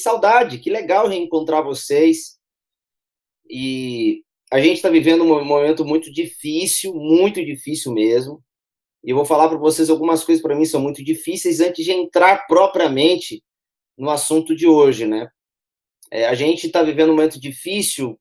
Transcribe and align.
Saudade, 0.00 0.58
que 0.58 0.70
legal 0.70 1.08
reencontrar 1.08 1.62
vocês. 1.62 2.38
E 3.48 4.22
a 4.52 4.60
gente 4.60 4.76
está 4.76 4.88
vivendo 4.88 5.22
um 5.22 5.44
momento 5.44 5.84
muito 5.84 6.12
difícil, 6.12 6.94
muito 6.94 7.44
difícil 7.44 7.92
mesmo. 7.92 8.42
E 9.02 9.10
eu 9.10 9.16
vou 9.16 9.24
falar 9.24 9.48
para 9.48 9.58
vocês 9.58 9.88
algumas 9.88 10.24
coisas 10.24 10.42
para 10.42 10.54
mim 10.54 10.64
são 10.64 10.80
muito 10.80 11.02
difíceis 11.02 11.60
antes 11.60 11.84
de 11.84 11.92
entrar 11.92 12.46
propriamente 12.46 13.42
no 13.96 14.10
assunto 14.10 14.54
de 14.54 14.66
hoje, 14.66 15.06
né? 15.06 15.28
É, 16.10 16.26
a 16.26 16.34
gente 16.34 16.66
está 16.66 16.82
vivendo 16.82 17.10
um 17.10 17.16
momento 17.16 17.40
difícil 17.40 18.18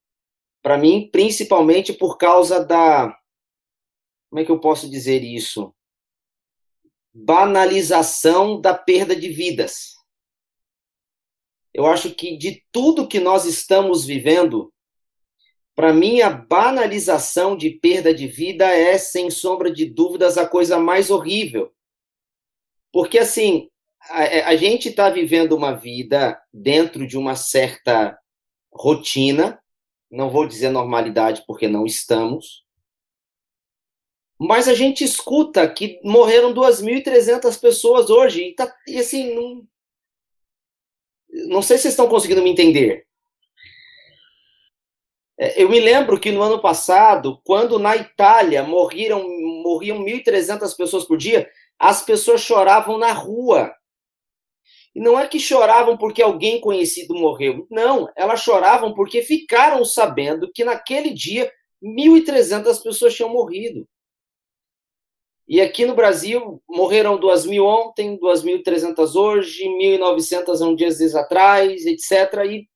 para 0.62 0.78
mim, 0.78 1.10
principalmente 1.12 1.94
por 1.94 2.18
causa 2.18 2.64
da 2.64 3.16
como 4.30 4.42
é 4.42 4.46
que 4.46 4.52
eu 4.52 4.60
posso 4.60 4.90
dizer 4.90 5.24
isso? 5.24 5.74
Banalização 7.12 8.62
da 8.62 8.76
perda 8.76 9.16
de 9.16 9.30
vidas. 9.30 9.96
Eu 11.80 11.88
acho 11.88 12.14
que 12.14 12.36
de 12.36 12.62
tudo 12.74 13.08
que 13.08 13.22
nós 13.22 13.46
estamos 13.46 14.04
vivendo, 14.04 14.70
para 15.74 15.94
mim 15.94 16.20
a 16.20 16.30
banalização 16.30 17.56
de 17.56 17.70
perda 17.70 18.14
de 18.14 18.28
vida 18.28 18.66
é, 18.70 18.98
sem 18.98 19.32
sombra 19.32 19.72
de 19.72 19.86
dúvidas, 19.86 20.38
a 20.38 20.46
coisa 20.46 20.78
mais 20.78 21.10
horrível. 21.10 21.72
Porque, 22.92 23.18
assim, 23.18 23.70
a, 24.10 24.50
a 24.50 24.56
gente 24.58 24.90
está 24.90 25.10
vivendo 25.10 25.54
uma 25.54 25.72
vida 25.72 26.38
dentro 26.54 27.08
de 27.08 27.18
uma 27.18 27.38
certa 27.38 28.20
rotina, 28.74 29.58
não 30.12 30.30
vou 30.30 30.46
dizer 30.46 30.72
normalidade 30.72 31.46
porque 31.48 31.70
não 31.70 31.86
estamos, 31.86 32.66
mas 34.38 34.68
a 34.68 34.74
gente 34.74 35.02
escuta 35.02 35.66
que 35.66 35.98
morreram 36.04 36.54
2.300 36.54 37.58
pessoas 37.58 38.10
hoje, 38.10 38.50
e, 38.50 38.54
tá, 38.54 38.70
e 38.86 38.98
assim, 38.98 39.34
não, 39.34 39.66
não 41.48 41.62
sei 41.62 41.78
se 41.78 41.84
vocês 41.84 41.94
estão 41.94 42.08
conseguindo 42.08 42.42
me 42.42 42.50
entender. 42.50 43.06
É, 45.40 45.62
eu 45.64 45.70
me 45.70 45.80
lembro 45.80 46.20
que 46.20 46.32
no 46.32 46.42
ano 46.42 46.60
passado, 46.62 47.40
quando 47.46 47.80
na 47.80 47.96
Itália 47.96 48.62
morriam, 48.64 49.24
morriam 49.64 50.04
1.300 50.04 50.76
pessoas 50.76 51.06
por 51.06 51.18
dia, 51.18 51.50
as 51.80 52.04
pessoas 52.04 52.42
choravam 52.42 52.98
na 52.98 53.14
rua. 53.14 53.74
E 54.94 55.00
não 55.00 55.18
é 55.18 55.28
que 55.28 55.40
choravam 55.40 55.98
porque 55.98 56.22
alguém 56.22 56.60
conhecido 56.60 57.14
morreu. 57.14 57.66
Não, 57.72 58.10
elas 58.18 58.42
choravam 58.42 58.94
porque 58.94 59.22
ficaram 59.22 59.86
sabendo 59.86 60.52
que 60.54 60.66
naquele 60.66 61.14
dia 61.14 61.50
1.300 61.82 62.84
pessoas 62.84 63.16
tinham 63.16 63.30
morrido. 63.30 63.88
E 65.50 65.60
aqui 65.60 65.84
no 65.84 65.96
Brasil, 65.96 66.62
morreram 66.70 67.20
2 67.20 67.48
mil 67.48 67.66
ontem, 67.66 68.16
2.300 68.20 69.16
hoje, 69.16 69.64
1.900 69.64 70.62
há 70.62 70.66
um 70.68 70.76
dias 70.76 71.16
atrás, 71.16 71.88
etc. 71.88 72.46
E 72.46 72.70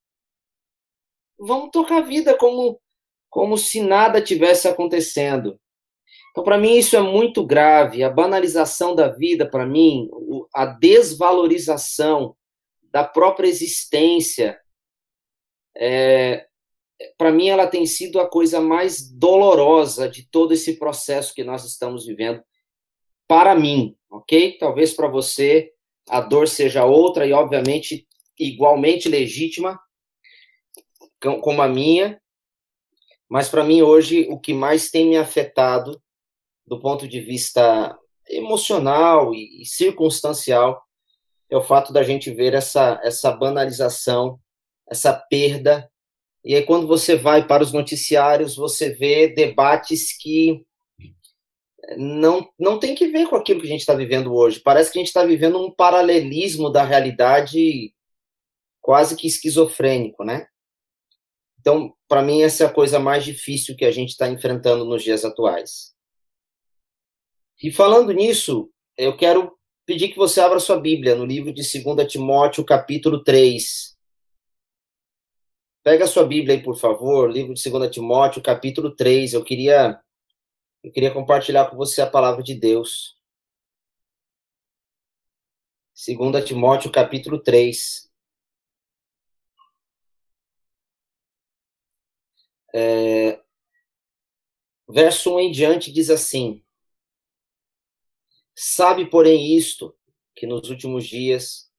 vamos 1.38 1.70
tocar 1.70 1.98
a 2.00 2.02
vida 2.02 2.36
como, 2.36 2.82
como 3.30 3.60
se 3.60 3.80
nada 3.80 4.20
tivesse 4.20 4.68
acontecendo. 4.68 5.60
Então, 6.32 6.44
para 6.44 6.58
mim, 6.58 6.76
isso 6.76 6.96
é 6.96 7.00
muito 7.00 7.46
grave. 7.46 8.04
A 8.04 8.10
banalização 8.10 8.96
da 8.96 9.08
vida, 9.08 9.48
para 9.48 9.68
mim, 9.68 10.10
a 10.52 10.66
desvalorização 10.66 12.36
da 12.92 13.04
própria 13.04 13.48
existência, 13.48 14.60
é, 15.78 16.48
para 17.20 17.32
mim, 17.32 17.50
ela 17.50 17.68
tem 17.68 17.86
sido 17.86 18.20
a 18.20 18.28
coisa 18.28 18.60
mais 18.60 19.12
dolorosa 19.12 20.10
de 20.10 20.28
todo 20.28 20.56
esse 20.56 20.80
processo 20.80 21.36
que 21.36 21.44
nós 21.44 21.66
estamos 21.66 22.08
vivendo 22.08 22.44
para 23.28 23.56
mim, 23.56 23.96
ok? 24.10 24.58
Talvez 24.58 24.94
para 24.94 25.08
você 25.08 25.72
a 26.10 26.20
dor 26.20 26.48
seja 26.48 26.86
outra 26.86 27.26
e, 27.26 27.34
obviamente, 27.34 28.08
igualmente 28.38 29.08
legítima, 29.08 29.80
como 31.20 31.62
a 31.62 31.68
minha, 31.68 32.22
mas 33.30 33.48
para 33.50 33.64
mim 33.64 33.82
hoje 33.82 34.28
o 34.30 34.38
que 34.38 34.54
mais 34.54 34.92
tem 34.92 35.08
me 35.08 35.18
afetado 35.18 36.02
do 36.68 36.80
ponto 36.80 37.08
de 37.08 37.22
vista 37.22 37.98
emocional 38.30 39.34
e, 39.34 39.66
circunstancial 39.66 40.82
é 41.50 41.58
o 41.58 41.64
fato 41.64 41.94
da 41.94 42.04
gente 42.04 42.32
ver 42.32 42.54
essa, 42.54 43.00
essa 43.04 43.32
banalização, 43.32 44.40
essa 44.90 45.14
perda. 45.14 45.90
E 46.44 46.56
aí, 46.56 46.64
quando 46.64 46.88
você 46.88 47.16
vai 47.16 47.46
para 47.46 47.64
os 47.64 47.72
noticiários, 47.72 48.56
você 48.56 48.90
vê 48.90 49.28
debates 49.28 50.18
que 50.18 50.66
não, 51.98 52.48
não 52.58 52.80
tem 52.80 52.96
que 52.96 53.08
ver 53.08 53.28
com 53.28 53.36
aquilo 53.36 53.60
que 53.60 53.68
a 53.68 53.70
gente 53.70 53.82
está 53.82 53.94
vivendo 53.94 54.34
hoje. 54.34 54.60
Parece 54.60 54.92
que 54.92 54.98
a 54.98 55.02
gente 55.02 55.08
está 55.08 55.26
vivendo 55.26 55.60
um 55.60 55.72
paralelismo 55.72 56.70
da 56.70 56.84
realidade 56.84 57.94
quase 58.82 59.16
que 59.16 59.28
esquizofrênico, 59.28 60.24
né? 60.24 60.48
Então, 61.60 61.94
para 62.08 62.22
mim, 62.22 62.42
essa 62.42 62.66
é 62.66 62.68
a 62.68 62.74
coisa 62.74 63.00
mais 63.00 63.24
difícil 63.24 63.76
que 63.76 63.86
a 63.86 63.92
gente 63.92 64.10
está 64.10 64.28
enfrentando 64.28 64.84
nos 64.84 65.02
dias 65.02 65.24
atuais. 65.24 65.94
E 67.62 67.72
falando 67.72 68.12
nisso, 68.12 68.70
eu 68.98 69.16
quero 69.16 69.58
pedir 69.86 70.10
que 70.10 70.18
você 70.18 70.42
abra 70.42 70.60
sua 70.60 70.80
Bíblia 70.80 71.16
no 71.16 71.26
livro 71.26 71.54
de 71.54 71.62
2 71.62 72.12
Timóteo, 72.12 72.66
capítulo 72.66 73.24
3. 73.24 73.98
Pega 75.82 76.04
a 76.04 76.08
sua 76.08 76.26
Bíblia 76.26 76.56
aí, 76.56 76.62
por 76.62 76.78
favor, 76.78 77.32
livro 77.32 77.54
de 77.54 77.70
2 77.70 77.90
Timóteo, 77.90 78.42
capítulo 78.42 78.94
3. 78.94 79.34
Eu 79.34 79.44
queria 79.44 80.03
eu 80.84 80.92
queria 80.92 81.14
compartilhar 81.14 81.70
com 81.70 81.78
você 81.78 82.02
a 82.02 82.10
palavra 82.10 82.44
de 82.44 82.54
Deus. 82.54 83.18
2 85.96 86.44
Timóteo, 86.46 86.92
capítulo 86.92 87.42
3. 87.42 88.12
É, 92.76 93.40
verso 94.90 95.36
1 95.36 95.40
em 95.40 95.52
diante 95.52 95.92
diz 95.92 96.10
assim: 96.10 96.64
Sabe, 98.56 99.10
porém, 99.10 99.56
isto, 99.56 99.96
que 100.36 100.46
nos 100.46 100.70
últimos 100.70 101.08
dias 101.08 101.72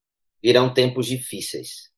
virão 0.42 0.72
tempos 0.72 1.06
difíceis. 1.06 1.93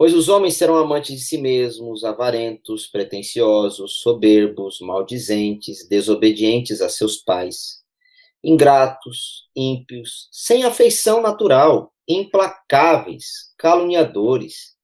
Pois 0.00 0.14
os 0.14 0.30
homens 0.30 0.56
serão 0.56 0.76
amantes 0.76 1.14
de 1.14 1.22
si 1.22 1.36
mesmos, 1.36 2.04
avarentos, 2.04 2.86
pretensiosos, 2.86 4.00
soberbos, 4.00 4.80
maldizentes, 4.80 5.86
desobedientes 5.86 6.80
a 6.80 6.88
seus 6.88 7.18
pais, 7.18 7.82
ingratos, 8.42 9.50
ímpios, 9.54 10.26
sem 10.32 10.64
afeição 10.64 11.20
natural, 11.20 11.92
implacáveis, 12.08 13.52
caluniadores, 13.58 14.74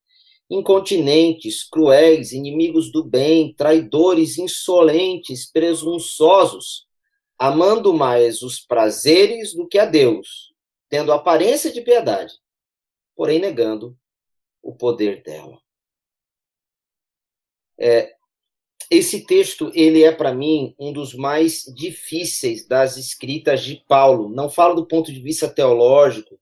incontinentes, 0.47 1.63
cruéis, 1.67 2.31
inimigos 2.31 2.91
do 2.91 3.03
bem, 3.03 3.55
traidores, 3.55 4.37
insolentes, 4.37 5.51
presunçosos, 5.51 6.85
amando 7.39 7.91
mais 7.91 8.43
os 8.43 8.59
prazeres 8.59 9.55
do 9.55 9.67
que 9.67 9.79
a 9.79 9.85
Deus, 9.85 10.53
tendo 10.87 11.11
aparência 11.11 11.71
de 11.71 11.81
piedade, 11.81 12.35
porém 13.15 13.39
negando 13.39 13.97
o 14.67 14.75
poder 14.75 15.23
dela. 15.23 15.57
É, 17.79 18.13
esse 18.91 19.25
texto 19.25 19.71
ele 19.73 20.03
é 20.03 20.11
para 20.11 20.33
mim 20.33 20.75
um 20.77 20.91
dos 20.91 21.13
mais 21.13 21.63
difíceis 21.73 22.67
das 22.67 22.97
escritas 22.97 23.63
de 23.63 23.81
Paulo. 23.87 24.27
Não 24.27 24.49
falo 24.49 24.75
do 24.75 24.85
ponto 24.85 25.11
de 25.11 25.21
vista 25.21 25.47
teológico, 25.47 26.37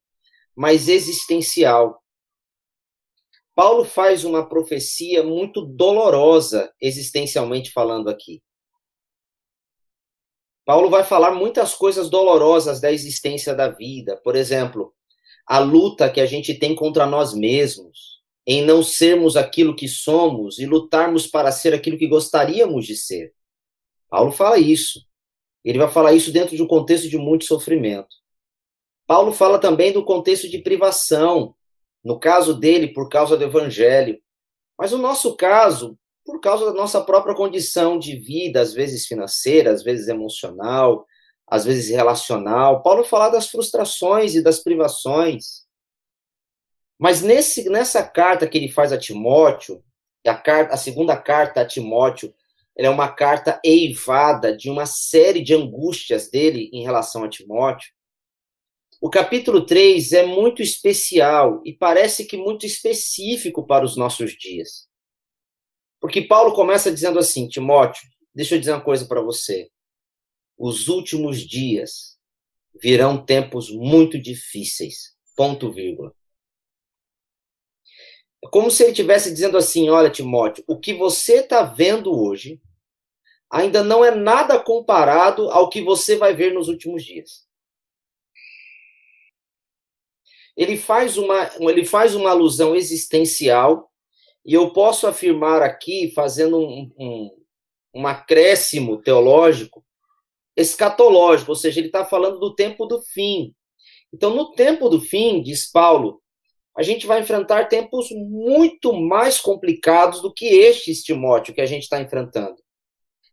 mas 0.56 0.88
existencial. 0.88 2.04
Paulo 3.54 3.86
faz 3.86 4.24
uma 4.26 4.50
profecia 4.50 5.24
muito 5.24 5.62
dolorosa, 5.62 6.74
existencialmente 6.82 7.72
falando 7.72 8.10
aqui. 8.10 8.42
Paulo 10.66 10.90
vai 10.90 11.04
falar 11.04 11.30
muitas 11.32 11.76
coisas 11.76 12.10
dolorosas 12.10 12.82
da 12.82 12.92
existência 12.92 13.54
da 13.54 13.68
vida. 13.68 14.20
Por 14.24 14.36
exemplo, 14.36 14.96
a 15.46 15.60
luta 15.60 16.10
que 16.10 16.20
a 16.20 16.26
gente 16.26 16.56
tem 16.56 16.74
contra 16.74 17.06
nós 17.06 17.36
mesmos 17.36 18.15
em 18.46 18.64
não 18.64 18.84
sermos 18.84 19.36
aquilo 19.36 19.76
que 19.76 19.88
somos 19.88 20.60
e 20.60 20.66
lutarmos 20.66 21.26
para 21.26 21.52
ser 21.52 21.74
aquilo 21.74 21.98
que 21.98 22.08
gostaríamos 22.08 22.86
de 22.86 22.96
ser. 22.96 23.34
Paulo 24.10 24.32
fala 24.32 24.58
isso. 24.58 25.02
Ele 25.64 25.80
vai 25.80 25.90
falar 25.90 26.14
isso 26.14 26.32
dentro 26.32 26.56
de 26.56 26.62
um 26.62 26.68
contexto 26.68 27.10
de 27.10 27.18
muito 27.18 27.46
sofrimento. 27.46 28.16
Paulo 29.08 29.32
fala 29.32 29.60
também 29.60 29.92
do 29.92 30.04
contexto 30.04 30.48
de 30.48 30.60
privação, 30.60 31.56
no 32.04 32.20
caso 32.20 32.54
dele, 32.54 32.94
por 32.94 33.10
causa 33.10 33.36
do 33.36 33.44
evangelho. 33.44 34.20
Mas 34.78 34.92
no 34.92 35.00
nosso 35.00 35.36
caso, 35.36 35.98
por 36.24 36.40
causa 36.40 36.66
da 36.66 36.74
nossa 36.74 37.02
própria 37.02 37.36
condição 37.36 37.98
de 37.98 38.16
vida, 38.16 38.62
às 38.62 38.74
vezes 38.74 39.08
financeira, 39.08 39.72
às 39.72 39.84
vezes 39.84 40.08
emocional, 40.08 41.06
às 41.48 41.66
vezes 41.66 41.90
relacional. 41.90 42.82
Paulo 42.82 43.04
fala 43.04 43.30
das 43.30 43.48
frustrações 43.48 44.36
e 44.36 44.44
das 44.44 44.60
privações. 44.60 45.65
Mas 46.98 47.22
nesse, 47.22 47.70
nessa 47.70 48.04
carta 48.04 48.48
que 48.48 48.58
ele 48.58 48.72
faz 48.72 48.92
a 48.92 48.98
Timóteo, 48.98 49.84
a, 50.26 50.36
carta, 50.36 50.74
a 50.74 50.78
segunda 50.78 51.18
carta 51.18 51.62
a 51.62 51.66
Timóteo, 51.66 52.34
ela 52.76 52.88
é 52.88 52.92
uma 52.92 53.12
carta 53.12 53.60
eivada 53.64 54.56
de 54.56 54.70
uma 54.70 54.86
série 54.86 55.42
de 55.42 55.54
angústias 55.54 56.30
dele 56.30 56.70
em 56.74 56.84
relação 56.84 57.24
a 57.24 57.30
Timóteo. 57.30 57.94
O 59.02 59.10
capítulo 59.10 59.66
3 59.66 60.14
é 60.14 60.26
muito 60.26 60.62
especial 60.62 61.62
e 61.66 61.74
parece 61.74 62.26
que 62.26 62.38
muito 62.38 62.66
específico 62.66 63.66
para 63.66 63.86
os 63.86 63.96
nossos 63.96 64.32
dias. 64.34 64.88
Porque 66.00 66.22
Paulo 66.22 66.54
começa 66.54 66.92
dizendo 66.92 67.20
assim: 67.20 67.48
Timóteo, 67.48 68.08
deixa 68.34 68.56
eu 68.56 68.60
dizer 68.60 68.72
uma 68.72 68.82
coisa 68.82 69.06
para 69.06 69.22
você. 69.22 69.70
Os 70.58 70.88
últimos 70.88 71.40
dias 71.40 72.18
virão 72.82 73.24
tempos 73.24 73.70
muito 73.70 74.20
difíceis. 74.20 75.14
Ponto 75.36 75.72
vírgula. 75.72 76.14
É 78.46 78.48
como 78.48 78.70
se 78.70 78.84
ele 78.84 78.92
estivesse 78.92 79.34
dizendo 79.34 79.58
assim: 79.58 79.90
olha, 79.90 80.10
Timóteo, 80.10 80.64
o 80.68 80.80
que 80.80 80.94
você 80.94 81.38
está 81.38 81.64
vendo 81.64 82.16
hoje 82.16 82.62
ainda 83.50 83.84
não 83.84 84.06
é 84.06 84.14
nada 84.14 84.60
comparado 84.60 85.50
ao 85.50 85.70
que 85.70 85.82
você 85.82 86.16
vai 86.16 86.34
ver 86.34 86.54
nos 86.54 86.68
últimos 86.68 87.04
dias. 87.04 87.46
Ele 90.56 90.78
faz 90.78 91.18
uma, 91.18 91.50
ele 91.60 91.84
faz 91.84 92.16
uma 92.16 92.30
alusão 92.30 92.76
existencial, 92.76 93.92
e 94.46 94.54
eu 94.54 94.72
posso 94.72 95.08
afirmar 95.08 95.62
aqui, 95.62 96.12
fazendo 96.12 96.60
um, 96.60 96.92
um, 96.98 97.32
um 97.96 98.08
acréscimo 98.08 99.02
teológico, 99.02 99.84
escatológico, 100.56 101.52
ou 101.52 101.56
seja, 101.56 101.80
ele 101.80 101.88
está 101.88 102.06
falando 102.06 102.40
do 102.40 102.54
tempo 102.54 102.86
do 102.86 103.02
fim. 103.02 103.54
Então, 104.14 104.34
no 104.34 104.54
tempo 104.54 104.88
do 104.88 105.02
fim, 105.02 105.42
diz 105.42 105.70
Paulo, 105.70 106.22
a 106.78 106.84
gente 106.84 107.08
vai 107.08 107.22
enfrentar 107.22 107.70
tempos 107.70 108.10
muito 108.12 108.94
mais 108.94 109.40
complicados 109.40 110.22
do 110.22 110.34
que 110.34 110.46
este, 110.46 110.94
Timóteo, 111.04 111.54
que 111.54 111.62
a 111.62 111.66
gente 111.66 111.84
está 111.84 112.02
enfrentando. 112.02 112.56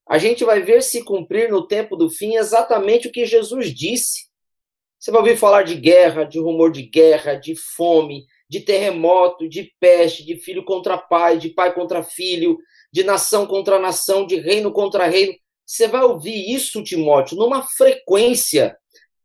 A 0.08 0.18
gente 0.18 0.44
vai 0.44 0.60
ver 0.60 0.82
se 0.82 1.02
cumprir 1.02 1.50
no 1.50 1.66
tempo 1.66 1.96
do 1.96 2.08
fim 2.08 2.36
exatamente 2.36 3.08
o 3.08 3.12
que 3.12 3.24
Jesus 3.26 3.74
disse. 3.74 4.30
Você 4.98 5.10
vai 5.10 5.20
ouvir 5.20 5.36
falar 5.36 5.62
de 5.62 5.74
guerra, 5.74 6.24
de 6.24 6.38
rumor 6.38 6.70
de 6.70 6.82
guerra, 6.82 7.34
de 7.34 7.56
fome, 7.56 8.24
de 8.48 8.60
terremoto, 8.60 9.48
de 9.48 9.72
peste, 9.80 10.24
de 10.24 10.36
filho 10.36 10.64
contra 10.64 10.96
pai, 10.96 11.38
de 11.38 11.48
pai 11.48 11.74
contra 11.74 12.02
filho, 12.02 12.58
de 12.92 13.02
nação 13.02 13.46
contra 13.46 13.78
nação, 13.78 14.26
de 14.26 14.36
reino 14.36 14.70
contra 14.70 15.06
reino. 15.06 15.34
Você 15.66 15.88
vai 15.88 16.02
ouvir 16.02 16.54
isso, 16.54 16.84
Timóteo, 16.84 17.36
numa 17.36 17.62
frequência 17.62 18.76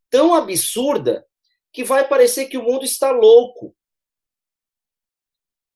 tão 0.09 0.33
absurda 0.33 1.25
que 1.71 1.83
vai 1.83 2.07
parecer 2.07 2.45
que 2.45 2.57
o 2.57 2.63
mundo 2.63 2.85
está 2.85 3.11
louco. 3.11 3.75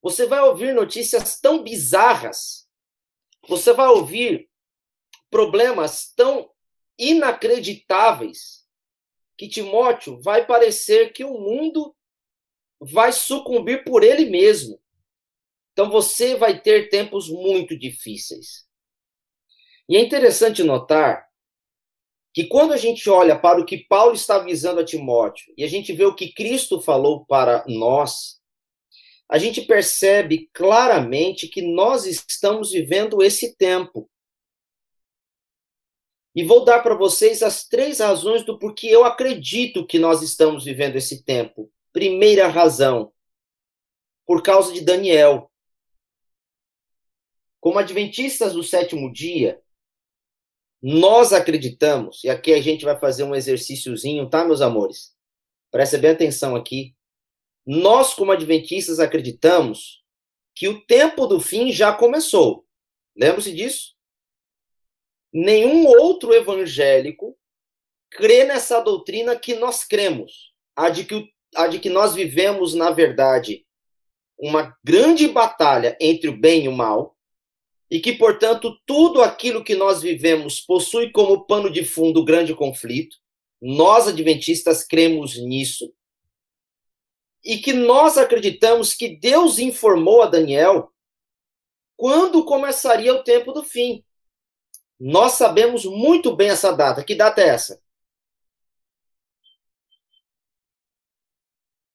Você 0.02 0.26
vai 0.26 0.42
ouvir 0.42 0.74
notícias 0.74 1.40
tão 1.40 1.64
bizarras. 1.64 2.68
Você 3.48 3.74
vai 3.74 3.88
ouvir 3.88 4.50
problemas 5.30 6.12
tão 6.16 6.50
inacreditáveis 6.98 8.66
que 9.38 9.48
Timóteo 9.48 10.22
vai 10.22 10.46
parecer 10.46 11.14
que 11.14 11.24
o 11.24 11.40
mundo 11.40 11.96
vai 12.80 13.12
sucumbir 13.12 13.84
por 13.84 14.04
ele 14.04 14.26
mesmo. 14.26 14.80
Então 15.72 15.90
você 15.90 16.36
vai 16.36 16.60
ter 16.60 16.90
tempos 16.90 17.30
muito 17.30 17.78
difíceis. 17.78 18.68
E 19.88 19.96
é 19.96 20.00
interessante 20.00 20.64
notar 20.64 21.28
que 22.34 22.46
quando 22.46 22.74
a 22.74 22.78
gente 22.78 23.10
olha 23.10 23.38
para 23.38 23.60
o 23.60 23.66
que 23.66 23.78
Paulo 23.78 24.14
está 24.14 24.36
avisando 24.36 24.80
a 24.80 24.86
Timóteo 24.86 25.54
e 25.58 25.64
a 25.64 25.68
gente 25.68 25.92
vê 25.92 26.06
o 26.06 26.16
que 26.16 26.34
Cristo 26.34 26.80
falou 26.80 27.26
para 27.26 27.64
nós, 27.68 28.41
a 29.32 29.38
gente 29.38 29.62
percebe 29.62 30.50
claramente 30.52 31.48
que 31.48 31.62
nós 31.62 32.06
estamos 32.06 32.72
vivendo 32.72 33.24
esse 33.24 33.56
tempo. 33.56 34.12
E 36.36 36.44
vou 36.44 36.66
dar 36.66 36.84
para 36.84 36.96
vocês 36.96 37.42
as 37.42 37.66
três 37.66 38.00
razões 38.00 38.44
do 38.44 38.60
porquê 38.60 38.88
eu 38.88 39.06
acredito 39.06 39.88
que 39.88 39.98
nós 39.98 40.22
estamos 40.22 40.66
vivendo 40.66 40.98
esse 40.98 41.24
tempo. 41.24 41.72
Primeira 41.94 42.50
razão, 42.50 43.14
por 44.26 44.44
causa 44.44 44.74
de 44.74 44.82
Daniel. 44.82 45.50
Como 47.62 47.80
adventistas 47.80 48.52
do 48.52 48.64
sétimo 48.64 49.14
dia, 49.14 49.62
nós 50.82 51.32
acreditamos, 51.32 52.22
e 52.26 52.30
aqui 52.30 52.54
a 52.54 52.62
gente 52.62 52.84
vai 52.84 53.00
fazer 53.00 53.24
um 53.24 53.34
exercíciozinho, 53.34 54.30
tá, 54.30 54.44
meus 54.44 54.60
amores? 54.60 55.16
Presta 55.72 55.98
bem 55.98 56.12
atenção 56.12 56.54
aqui. 56.54 56.94
Nós, 57.66 58.14
como 58.14 58.32
adventistas, 58.32 59.00
acreditamos 59.00 60.04
que 60.56 60.68
o 60.68 60.86
tempo 60.86 61.28
do 61.28 61.40
fim 61.40 61.72
já 61.72 61.94
começou. 61.94 62.66
Lembra-se 63.16 63.54
disso? 63.54 63.94
Nenhum 65.34 65.88
outro 65.88 66.34
evangélico 66.34 67.38
crê 68.10 68.44
nessa 68.44 68.82
doutrina 68.82 69.38
que 69.38 69.56
nós 69.56 69.84
cremos, 69.84 70.54
a 70.76 70.90
de 70.90 71.06
que, 71.06 71.30
a 71.56 71.68
de 71.68 71.80
que 71.80 71.90
nós 71.90 72.14
vivemos, 72.14 72.74
na 72.74 72.92
verdade, 72.92 73.66
uma 74.38 74.76
grande 74.84 75.28
batalha 75.28 75.96
entre 76.02 76.30
o 76.30 76.38
bem 76.38 76.66
e 76.66 76.68
o 76.68 76.72
mal, 76.74 77.16
e 77.90 78.00
que, 78.00 78.14
portanto, 78.14 78.78
tudo 78.86 79.22
aquilo 79.22 79.64
que 79.64 79.76
nós 79.76 80.02
vivemos 80.02 80.62
possui 80.62 81.12
como 81.12 81.46
pano 81.46 81.70
de 81.70 81.84
fundo 81.84 82.22
o 82.22 82.26
grande 82.26 82.56
conflito. 82.56 83.18
Nós, 83.62 84.08
adventistas, 84.08 84.86
cremos 84.86 85.38
nisso. 85.38 85.94
E 87.44 87.58
que 87.58 87.74
nós 87.74 88.18
acreditamos 88.18 88.94
que 88.94 89.16
Deus 89.18 89.60
informou 89.60 90.22
a 90.22 90.28
Daniel 90.28 90.92
quando 91.98 92.46
começaria 92.46 93.14
o 93.14 93.24
tempo 93.24 93.52
do 93.52 93.64
fim. 93.64 94.04
Nós 95.00 95.34
sabemos 95.34 95.86
muito 95.86 96.36
bem 96.36 96.50
essa 96.50 96.72
data. 96.72 97.04
Que 97.04 97.16
data 97.16 97.42
é 97.42 97.48
essa? 97.48 97.82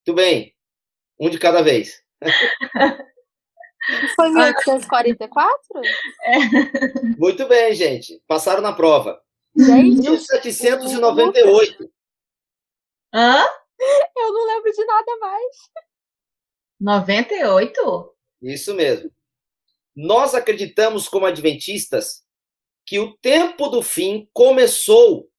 Muito 0.06 0.16
bem. 0.16 0.54
Um 1.18 1.30
de 1.30 1.38
cada 1.38 1.62
vez. 1.62 2.02
Foi 4.16 4.28
1844? 4.30 5.58
É. 6.24 6.38
Muito 7.18 7.46
bem, 7.46 7.72
gente. 7.74 8.20
Passaram 8.26 8.60
na 8.60 8.72
prova. 8.72 9.20
Gente, 9.56 10.02
1798. 10.02 11.90
Hã? 13.14 13.44
eu 14.16 14.32
não 14.32 14.46
lembro 14.46 14.72
de 14.72 14.84
nada 14.84 15.16
mais. 15.18 15.56
98? 16.80 18.16
Isso 18.42 18.74
mesmo. 18.74 19.10
Nós 19.94 20.34
acreditamos, 20.34 21.08
como 21.08 21.26
adventistas, 21.26 22.24
que 22.84 22.98
o 22.98 23.16
tempo 23.16 23.68
do 23.68 23.82
fim 23.82 24.28
começou 24.32 25.30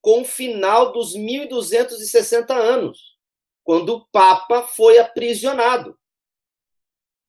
com 0.00 0.22
o 0.22 0.24
final 0.24 0.92
dos 0.92 1.14
1260 1.14 2.54
anos, 2.54 3.16
quando 3.62 3.90
o 3.90 4.06
Papa 4.06 4.62
foi 4.62 4.98
aprisionado. 4.98 5.98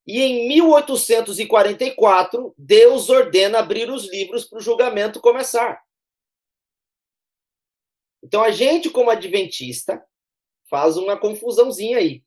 E 0.07 0.21
em 0.21 0.47
1844, 0.47 2.55
Deus 2.57 3.09
ordena 3.09 3.59
abrir 3.59 3.89
os 3.89 4.11
livros 4.11 4.45
para 4.45 4.57
o 4.57 4.61
julgamento 4.61 5.21
começar. 5.21 5.81
Então 8.23 8.43
a 8.43 8.51
gente, 8.51 8.89
como 8.89 9.09
adventista, 9.09 10.03
faz 10.71 10.95
uma 10.95 11.17
confusãozinha 11.17 11.97
aí. 11.97 12.23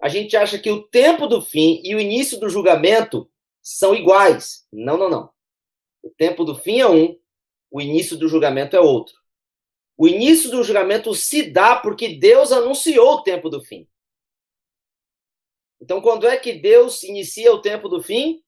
A 0.00 0.08
gente 0.08 0.34
acha 0.34 0.58
que 0.58 0.70
o 0.70 0.82
tempo 0.82 1.26
do 1.26 1.42
fim 1.42 1.82
e 1.84 1.94
o 1.94 2.00
início 2.00 2.40
do 2.40 2.48
julgamento 2.48 3.30
são 3.60 3.94
iguais. 3.94 4.66
Não, 4.72 4.96
não, 4.96 5.10
não. 5.10 5.30
O 6.02 6.08
tempo 6.08 6.42
do 6.42 6.54
fim 6.54 6.80
é 6.80 6.88
um, 6.88 7.20
o 7.70 7.82
início 7.82 8.16
do 8.16 8.26
julgamento 8.26 8.74
é 8.74 8.80
outro. 8.80 9.14
O 9.94 10.08
início 10.08 10.50
do 10.50 10.64
julgamento 10.64 11.14
se 11.14 11.50
dá 11.50 11.76
porque 11.76 12.16
Deus 12.16 12.50
anunciou 12.50 13.16
o 13.16 13.22
tempo 13.22 13.50
do 13.50 13.62
fim. 13.62 13.86
Então, 15.78 16.00
quando 16.00 16.26
é 16.26 16.38
que 16.38 16.54
Deus 16.54 17.02
inicia 17.02 17.52
o 17.52 17.60
tempo 17.60 17.86
do 17.90 18.02
fim? 18.02 18.42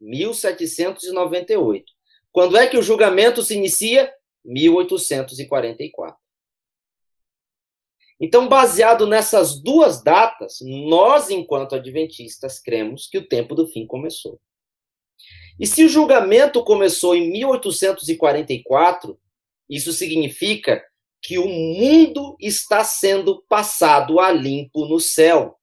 1798. 0.00 1.92
Quando 2.32 2.56
é 2.56 2.66
que 2.66 2.76
o 2.76 2.82
julgamento 2.82 3.44
se 3.44 3.54
inicia? 3.54 4.12
1844. 4.44 6.25
Então, 8.18 8.48
baseado 8.48 9.06
nessas 9.06 9.60
duas 9.60 10.02
datas, 10.02 10.58
nós, 10.62 11.28
enquanto 11.28 11.74
adventistas, 11.74 12.58
cremos 12.58 13.06
que 13.06 13.18
o 13.18 13.28
tempo 13.28 13.54
do 13.54 13.68
fim 13.68 13.86
começou. 13.86 14.40
E 15.58 15.66
se 15.66 15.84
o 15.84 15.88
julgamento 15.88 16.62
começou 16.64 17.14
em 17.14 17.30
1844, 17.30 19.18
Isso 19.68 19.92
significa 19.92 20.84
que 21.20 21.38
o 21.38 21.48
mundo 21.48 22.36
está 22.40 22.84
sendo 22.84 23.42
passado 23.48 24.20
a 24.20 24.30
limpo 24.30 24.86
no 24.86 25.00
céu. 25.00 25.58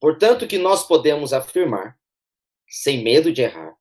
Portanto, 0.00 0.44
o 0.44 0.48
que 0.48 0.58
nós 0.58 0.86
podemos 0.86 1.32
afirmar, 1.32 1.96
sem 2.68 3.02
medo 3.02 3.32
de 3.32 3.42
errar, 3.42 3.76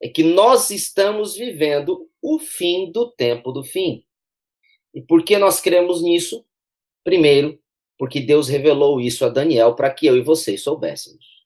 é 0.00 0.08
que 0.08 0.22
nós 0.22 0.70
estamos 0.70 1.34
vivendo 1.34 2.10
o 2.20 2.38
fim 2.38 2.90
do 2.90 3.10
tempo 3.12 3.52
do 3.52 3.62
fim. 3.62 4.06
E 4.94 5.00
por 5.00 5.24
que 5.24 5.38
nós 5.38 5.60
cremos 5.60 6.02
nisso? 6.02 6.44
Primeiro, 7.04 7.60
porque 7.98 8.20
Deus 8.20 8.48
revelou 8.48 9.00
isso 9.00 9.24
a 9.24 9.28
Daniel 9.28 9.74
para 9.74 9.92
que 9.92 10.06
eu 10.06 10.16
e 10.16 10.22
vocês 10.22 10.62
soubéssemos. 10.62 11.44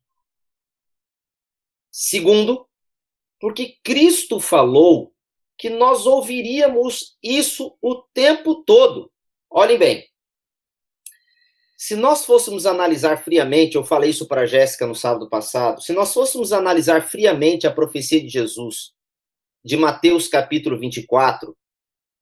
Segundo, 1.90 2.68
porque 3.40 3.78
Cristo 3.82 4.40
falou 4.40 5.14
que 5.58 5.70
nós 5.70 6.06
ouviríamos 6.06 7.16
isso 7.22 7.76
o 7.80 7.94
tempo 7.94 8.62
todo. 8.64 9.10
Olhem 9.50 9.78
bem. 9.78 10.06
Se 11.76 11.94
nós 11.94 12.24
fôssemos 12.24 12.64
analisar 12.64 13.22
friamente, 13.22 13.76
eu 13.76 13.84
falei 13.84 14.10
isso 14.10 14.26
para 14.26 14.46
Jéssica 14.46 14.86
no 14.86 14.94
sábado 14.94 15.28
passado, 15.28 15.82
se 15.82 15.92
nós 15.92 16.12
fôssemos 16.12 16.52
analisar 16.52 17.06
friamente 17.06 17.66
a 17.66 17.72
profecia 17.72 18.20
de 18.20 18.28
Jesus, 18.28 18.92
de 19.62 19.76
Mateus 19.76 20.26
capítulo 20.26 20.78
24, 20.78 21.56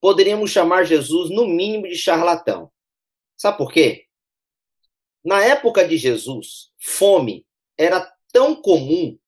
poderíamos 0.04 0.50
chamar 0.50 0.84
Jesus, 0.84 1.30
no 1.30 1.46
mínimo, 1.46 1.88
de 1.88 1.96
charlatão. 1.96 2.70
Sabe 3.38 3.56
por 3.56 3.72
quê? 3.72 4.06
Na 5.24 5.42
época 5.42 5.88
de 5.88 5.96
Jesus, 5.96 6.70
fome 6.78 7.46
era 7.74 8.14
tão 8.30 8.54
comum 8.54 9.18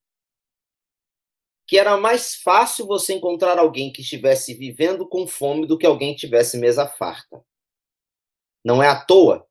que 1.67 1.79
era 1.79 1.97
mais 1.97 2.35
fácil 2.35 2.87
você 2.87 3.15
encontrar 3.15 3.59
alguém 3.59 3.91
que 3.91 4.03
estivesse 4.03 4.53
vivendo 4.53 5.09
com 5.09 5.27
fome 5.27 5.67
do 5.67 5.79
que 5.79 5.87
alguém 5.87 6.13
que 6.13 6.21
tivesse 6.21 6.59
mesa 6.59 6.87
farta. 6.87 7.43
Não 8.63 8.83
é 8.83 8.89
à 8.89 9.03
toa 9.03 9.49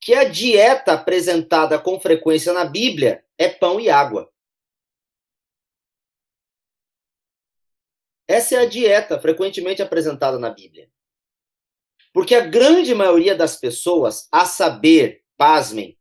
que 0.00 0.14
a 0.14 0.24
dieta 0.24 0.94
apresentada 0.94 1.78
com 1.78 2.00
frequência 2.00 2.54
na 2.54 2.64
Bíblia 2.64 3.22
é 3.36 3.50
pão 3.50 3.78
e 3.78 3.90
água. 3.90 4.32
Essa 8.26 8.56
é 8.56 8.58
a 8.58 8.66
dieta 8.66 9.20
frequentemente 9.20 9.82
apresentada 9.82 10.38
na 10.38 10.50
Bíblia. 10.50 10.90
Porque 12.12 12.34
a 12.34 12.46
grande 12.46 12.94
maioria 12.94 13.34
das 13.34 13.56
pessoas, 13.56 14.28
a 14.30 14.46
saber, 14.46 15.24
pasmem, 15.36 15.98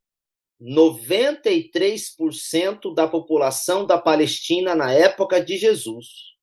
93% 0.62 2.94
da 2.94 3.08
população 3.08 3.86
da 3.86 3.98
Palestina 3.98 4.76
na 4.76 4.94
época 4.94 5.44
de 5.44 5.58
Jesus 5.58 6.34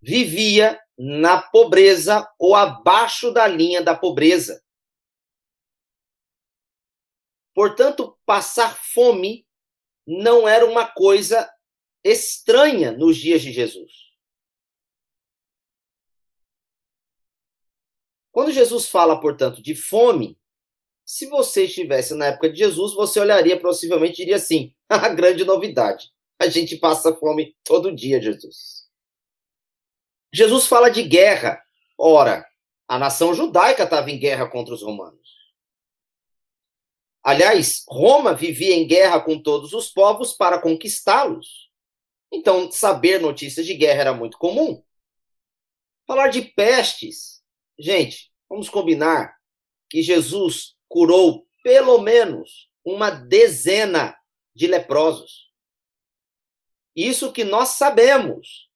vivia 0.00 0.80
na 0.96 1.42
pobreza 1.42 2.26
ou 2.38 2.54
abaixo 2.54 3.32
da 3.32 3.46
linha 3.46 3.82
da 3.82 3.94
pobreza. 3.94 4.62
Portanto, 7.54 8.18
passar 8.24 8.74
fome 8.76 9.46
não 10.06 10.46
era 10.46 10.64
uma 10.64 10.86
coisa 10.86 11.50
estranha 12.04 12.92
nos 12.92 13.16
dias 13.16 13.42
de 13.42 13.52
Jesus. 13.52 14.05
Quando 18.36 18.52
Jesus 18.52 18.86
fala, 18.90 19.18
portanto, 19.18 19.62
de 19.62 19.74
fome, 19.74 20.38
se 21.06 21.24
você 21.24 21.64
estivesse 21.64 22.12
na 22.12 22.26
época 22.26 22.50
de 22.50 22.58
Jesus, 22.58 22.92
você 22.92 23.18
olharia 23.18 23.58
possivelmente 23.58 24.12
e 24.12 24.16
diria 24.26 24.36
assim: 24.36 24.74
a 24.90 25.08
grande 25.08 25.42
novidade. 25.42 26.12
A 26.38 26.46
gente 26.46 26.76
passa 26.76 27.16
fome 27.16 27.56
todo 27.64 27.96
dia, 27.96 28.20
Jesus. 28.20 28.90
Jesus 30.30 30.66
fala 30.66 30.90
de 30.90 31.02
guerra. 31.02 31.58
Ora, 31.96 32.46
a 32.86 32.98
nação 32.98 33.32
judaica 33.32 33.84
estava 33.84 34.10
em 34.10 34.18
guerra 34.18 34.46
contra 34.46 34.74
os 34.74 34.82
romanos. 34.82 35.26
Aliás, 37.22 37.86
Roma 37.88 38.34
vivia 38.34 38.74
em 38.74 38.86
guerra 38.86 39.18
com 39.18 39.42
todos 39.42 39.72
os 39.72 39.88
povos 39.88 40.34
para 40.34 40.60
conquistá-los. 40.60 41.70
Então, 42.30 42.70
saber 42.70 43.18
notícias 43.18 43.64
de 43.64 43.72
guerra 43.72 44.02
era 44.02 44.12
muito 44.12 44.36
comum. 44.36 44.84
Falar 46.06 46.28
de 46.28 46.42
pestes. 46.42 47.35
Gente, 47.78 48.30
vamos 48.48 48.68
combinar 48.68 49.36
que 49.88 50.02
Jesus 50.02 50.74
curou 50.88 51.46
pelo 51.62 52.00
menos 52.00 52.68
uma 52.84 53.10
dezena 53.10 54.16
de 54.54 54.66
leprosos. 54.66 55.50
Isso 56.94 57.32
que 57.32 57.44
nós 57.44 57.70
sabemos. 57.70 58.68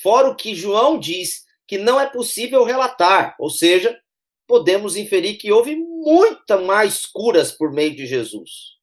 Fora 0.00 0.28
o 0.28 0.34
que 0.34 0.54
João 0.54 0.98
diz 0.98 1.44
que 1.66 1.78
não 1.78 2.00
é 2.00 2.06
possível 2.08 2.64
relatar, 2.64 3.36
ou 3.38 3.50
seja, 3.50 4.00
podemos 4.46 4.96
inferir 4.96 5.36
que 5.36 5.52
houve 5.52 5.76
muita 5.76 6.58
mais 6.58 7.04
curas 7.04 7.52
por 7.52 7.70
meio 7.70 7.94
de 7.94 8.06
Jesus 8.06 8.78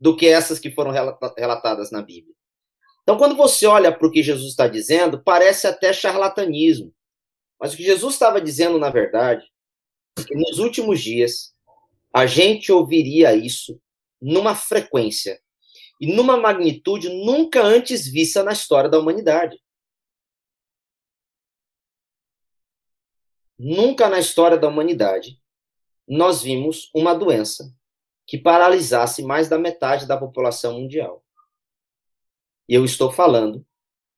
do 0.00 0.16
que 0.16 0.26
essas 0.26 0.58
que 0.58 0.70
foram 0.70 0.90
relatadas 0.90 1.92
na 1.92 2.02
Bíblia. 2.02 2.34
Então, 3.02 3.18
quando 3.18 3.36
você 3.36 3.66
olha 3.66 3.96
para 3.96 4.06
o 4.06 4.10
que 4.10 4.22
Jesus 4.22 4.50
está 4.50 4.66
dizendo, 4.66 5.22
parece 5.22 5.66
até 5.66 5.92
charlatanismo. 5.92 6.92
Mas 7.62 7.74
o 7.74 7.76
que 7.76 7.84
Jesus 7.84 8.14
estava 8.14 8.40
dizendo, 8.40 8.76
na 8.76 8.90
verdade, 8.90 9.48
é 10.18 10.24
que 10.24 10.34
nos 10.34 10.58
últimos 10.58 11.00
dias, 11.00 11.54
a 12.12 12.26
gente 12.26 12.72
ouviria 12.72 13.36
isso 13.36 13.80
numa 14.20 14.56
frequência 14.56 15.40
e 16.00 16.12
numa 16.12 16.36
magnitude 16.36 17.08
nunca 17.08 17.62
antes 17.62 18.04
vista 18.04 18.42
na 18.42 18.52
história 18.52 18.90
da 18.90 18.98
humanidade. 18.98 19.56
Nunca 23.56 24.08
na 24.08 24.18
história 24.18 24.58
da 24.58 24.66
humanidade 24.66 25.40
nós 26.08 26.42
vimos 26.42 26.90
uma 26.92 27.14
doença 27.14 27.72
que 28.26 28.36
paralisasse 28.36 29.22
mais 29.22 29.48
da 29.48 29.56
metade 29.56 30.04
da 30.04 30.16
população 30.16 30.80
mundial. 30.80 31.24
E 32.68 32.74
eu 32.74 32.84
estou 32.84 33.12
falando 33.12 33.64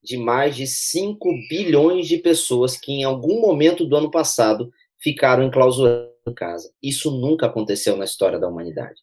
de 0.05 0.17
mais 0.17 0.55
de 0.55 0.67
5 0.67 1.27
bilhões 1.49 2.07
de 2.07 2.19
pessoas 2.19 2.77
que 2.77 2.93
em 2.93 3.05
algum 3.05 3.41
momento 3.41 3.87
do 3.87 3.97
ano 3.97 4.11
passado 4.11 4.71
ficaram 4.99 5.43
enclausuradas 5.43 6.13
em 6.27 6.35
casa. 6.35 6.73
Isso 6.83 7.11
nunca 7.11 7.47
aconteceu 7.47 7.97
na 7.97 8.05
história 8.05 8.39
da 8.39 8.47
humanidade. 8.47 9.01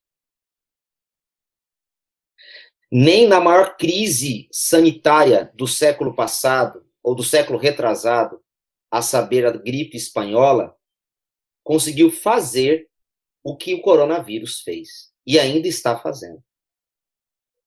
Nem 2.92 3.28
na 3.28 3.40
maior 3.40 3.78
crise 3.78 4.48
sanitária 4.52 5.52
do 5.56 5.68
século 5.68 6.14
passado 6.14 6.86
ou 7.02 7.16
do 7.16 7.24
século 7.24 7.58
retrasado 7.58 8.42
a 8.92 9.02
saber, 9.02 9.46
a 9.46 9.52
gripe 9.52 9.96
espanhola, 9.96 10.76
conseguiu 11.64 12.12
fazer 12.12 12.90
o 13.44 13.56
que 13.56 13.74
o 13.74 13.82
coronavírus 13.82 14.62
fez 14.62 15.12
e 15.26 15.40
ainda 15.40 15.68
está 15.68 15.98
fazendo. 15.98 16.44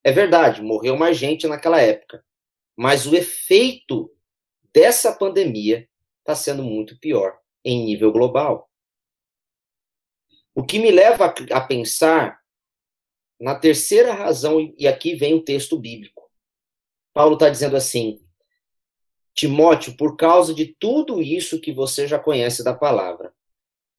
É 0.03 0.11
verdade, 0.11 0.61
morreu 0.61 0.95
mais 0.95 1.17
gente 1.17 1.47
naquela 1.47 1.81
época, 1.81 2.23
mas 2.75 3.05
o 3.05 3.15
efeito 3.15 4.11
dessa 4.73 5.13
pandemia 5.13 5.87
está 6.19 6.35
sendo 6.35 6.63
muito 6.63 6.99
pior 6.99 7.37
em 7.63 7.85
nível 7.85 8.11
global. 8.11 8.69
O 10.53 10.63
que 10.63 10.79
me 10.79 10.91
leva 10.91 11.33
a, 11.51 11.61
pensar 11.61 12.39
na 13.39 13.55
terceira 13.55 14.13
razão, 14.13 14.73
e 14.77 14.87
aqui 14.87 15.15
vem 15.15 15.33
o 15.33 15.43
texto 15.43 15.77
bíblico. 15.77 16.29
Paulo 17.13 17.33
está 17.33 17.49
dizendo 17.49 17.75
assim: 17.75 18.19
Timóteo, 19.33 19.95
por 19.97 20.15
causa 20.15 20.53
de 20.53 20.75
tudo 20.79 21.21
isso 21.21 21.59
que 21.59 21.73
você 21.73 22.07
já 22.07 22.17
conhece 22.17 22.63
da 22.63 22.73
palavra, 22.73 23.33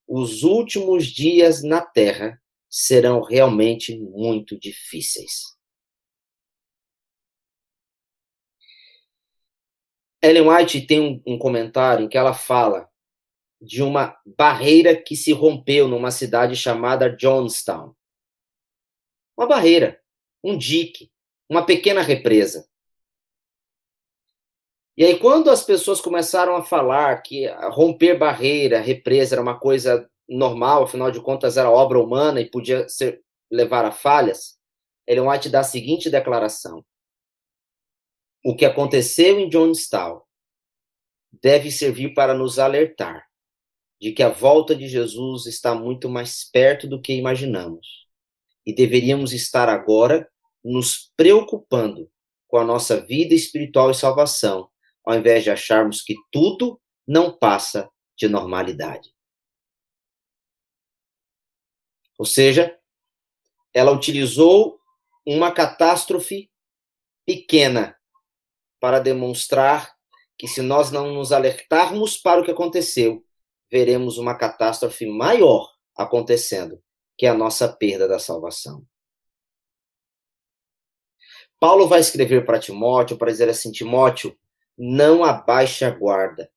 os 0.06 0.42
últimos 0.42 1.06
dias 1.06 1.62
na 1.62 1.80
terra 1.80 2.40
serão 2.68 3.22
realmente 3.22 3.98
muito 3.98 4.58
difíceis. 4.58 5.55
Ellen 10.26 10.48
White 10.48 10.86
tem 10.88 11.00
um, 11.00 11.22
um, 11.34 11.38
comentário 11.38 12.04
em 12.04 12.08
que 12.08 12.18
ela 12.18 12.34
fala 12.34 12.90
de 13.60 13.80
uma 13.80 14.16
barreira 14.26 14.96
que 14.96 15.14
se 15.14 15.32
rompeu 15.32 15.86
numa 15.86 16.10
cidade 16.10 16.56
chamada 16.56 17.08
Johnstown. 17.08 17.94
Uma 19.38 19.46
barreira, 19.46 20.00
um 20.42 20.58
dique, 20.58 21.12
uma 21.48 21.64
pequena 21.64 22.02
represa. 22.02 22.68
E 24.96 25.04
aí, 25.04 25.16
quando 25.16 25.48
as 25.48 25.62
pessoas 25.62 26.00
começaram 26.00 26.56
a 26.56 26.62
falar 26.64 27.22
que 27.22 27.46
romper 27.70 28.18
barreira, 28.18 28.80
represa 28.80 29.36
era 29.36 29.42
uma 29.42 29.58
coisa 29.58 30.10
normal, 30.28 30.82
afinal 30.82 31.10
de 31.12 31.20
contas 31.20 31.56
era 31.56 31.70
obra 31.70 32.00
humana 32.00 32.40
e 32.40 32.50
podia 32.50 32.88
ser, 32.88 33.22
levar 33.48 33.84
a 33.84 33.92
falhas, 33.92 34.58
Ellen 35.06 35.28
White 35.28 35.50
dá 35.50 35.60
a 35.60 35.64
seguinte 35.64 36.10
declaração: 36.10 36.84
O 38.48 38.54
que 38.54 38.64
aconteceu 38.64 39.40
em 39.40 39.48
Johnstown 39.48 40.22
deve 41.42 41.68
servir 41.68 42.14
para 42.14 42.32
nos 42.32 42.60
alertar 42.60 43.26
de 44.00 44.12
que 44.12 44.22
a 44.22 44.28
volta 44.28 44.72
de 44.72 44.86
Jesus 44.86 45.46
está 45.46 45.74
muito 45.74 46.08
mais 46.08 46.48
perto 46.48 46.86
do 46.86 47.02
que 47.02 47.12
imaginamos 47.12 48.06
e 48.64 48.72
deveríamos 48.72 49.32
estar 49.32 49.68
agora 49.68 50.30
nos 50.62 51.12
preocupando 51.16 52.08
com 52.46 52.56
a 52.56 52.64
nossa 52.64 53.04
vida 53.04 53.34
espiritual 53.34 53.90
e 53.90 53.94
salvação 53.96 54.70
ao 55.04 55.16
invés 55.16 55.42
de 55.42 55.50
acharmos 55.50 56.00
que 56.00 56.14
tudo 56.30 56.80
não 57.04 57.36
passa 57.36 57.90
de 58.16 58.28
normalidade. 58.28 59.10
Ou 62.16 62.24
seja, 62.24 62.78
ela 63.74 63.90
utilizou 63.90 64.78
uma 65.26 65.50
catástrofe 65.50 66.48
pequena 67.26 67.96
para 68.86 69.00
demonstrar 69.00 69.96
que 70.38 70.46
se 70.46 70.62
nós 70.62 70.92
não 70.92 71.12
nos 71.12 71.32
alertarmos 71.32 72.16
para 72.16 72.40
o 72.40 72.44
que 72.44 72.52
aconteceu, 72.52 73.24
veremos 73.68 74.16
uma 74.16 74.32
catástrofe 74.32 75.06
maior 75.06 75.74
acontecendo, 75.96 76.80
que 77.18 77.26
é 77.26 77.30
a 77.30 77.34
nossa 77.34 77.66
perda 77.66 78.06
da 78.06 78.20
salvação. 78.20 78.86
Paulo 81.58 81.88
vai 81.88 81.98
escrever 81.98 82.46
para 82.46 82.60
Timóteo 82.60 83.18
para 83.18 83.32
dizer 83.32 83.48
assim: 83.48 83.72
Timóteo, 83.72 84.38
não 84.78 85.24
abaixe 85.24 85.84
a 85.84 85.90
guarda. 85.90 86.48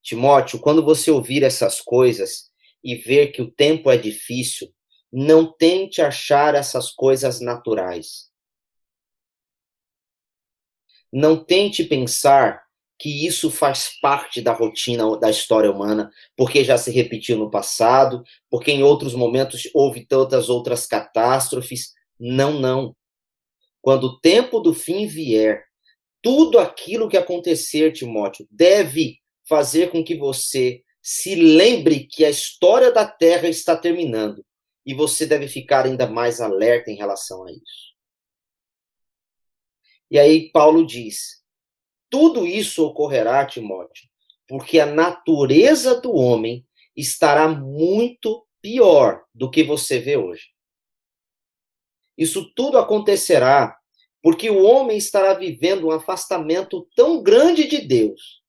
Timóteo, 0.00 0.58
quando 0.58 0.82
você 0.82 1.10
ouvir 1.10 1.42
essas 1.42 1.82
coisas 1.82 2.50
e 2.82 2.94
ver 2.94 3.26
que 3.26 3.42
o 3.42 3.50
tempo 3.50 3.90
é 3.90 3.98
difícil, 3.98 4.72
não 5.12 5.52
tente 5.52 6.00
achar 6.00 6.54
essas 6.54 6.90
coisas 6.90 7.42
naturais. 7.42 8.29
Não 11.12 11.42
tente 11.42 11.84
pensar 11.84 12.62
que 12.98 13.26
isso 13.26 13.50
faz 13.50 13.98
parte 14.00 14.42
da 14.42 14.52
rotina 14.52 15.18
da 15.18 15.30
história 15.30 15.70
humana, 15.72 16.10
porque 16.36 16.62
já 16.62 16.76
se 16.76 16.90
repetiu 16.90 17.38
no 17.38 17.50
passado, 17.50 18.22
porque 18.50 18.70
em 18.70 18.82
outros 18.82 19.14
momentos 19.14 19.68
houve 19.72 20.04
tantas 20.04 20.50
outras 20.50 20.86
catástrofes. 20.86 21.94
Não, 22.18 22.60
não. 22.60 22.94
Quando 23.80 24.04
o 24.04 24.20
tempo 24.20 24.60
do 24.60 24.74
fim 24.74 25.06
vier, 25.06 25.64
tudo 26.22 26.58
aquilo 26.58 27.08
que 27.08 27.16
acontecer, 27.16 27.92
Timóteo, 27.92 28.46
deve 28.50 29.18
fazer 29.48 29.90
com 29.90 30.04
que 30.04 30.14
você 30.14 30.82
se 31.02 31.34
lembre 31.34 32.06
que 32.06 32.24
a 32.24 32.30
história 32.30 32.92
da 32.92 33.06
Terra 33.06 33.48
está 33.48 33.74
terminando 33.74 34.44
e 34.84 34.92
você 34.92 35.24
deve 35.24 35.48
ficar 35.48 35.86
ainda 35.86 36.06
mais 36.06 36.40
alerta 36.40 36.90
em 36.90 36.96
relação 36.96 37.46
a 37.46 37.50
isso. 37.50 37.89
E 40.10 40.18
aí 40.18 40.50
Paulo 40.50 40.84
diz: 40.86 41.40
tudo 42.10 42.46
isso 42.46 42.84
ocorrerá, 42.84 43.46
Timóteo, 43.46 44.08
porque 44.48 44.80
a 44.80 44.86
natureza 44.86 46.00
do 46.00 46.12
homem 46.12 46.66
estará 46.96 47.48
muito 47.48 48.44
pior 48.60 49.22
do 49.32 49.50
que 49.50 49.62
você 49.62 49.98
vê 49.98 50.16
hoje. 50.16 50.48
Isso 52.18 52.52
tudo 52.54 52.76
acontecerá 52.76 53.76
porque 54.22 54.50
o 54.50 54.62
homem 54.62 54.98
estará 54.98 55.32
vivendo 55.32 55.86
um 55.86 55.92
afastamento 55.92 56.86
tão 56.94 57.22
grande 57.22 57.66
de 57.66 57.80
Deus 57.80 58.40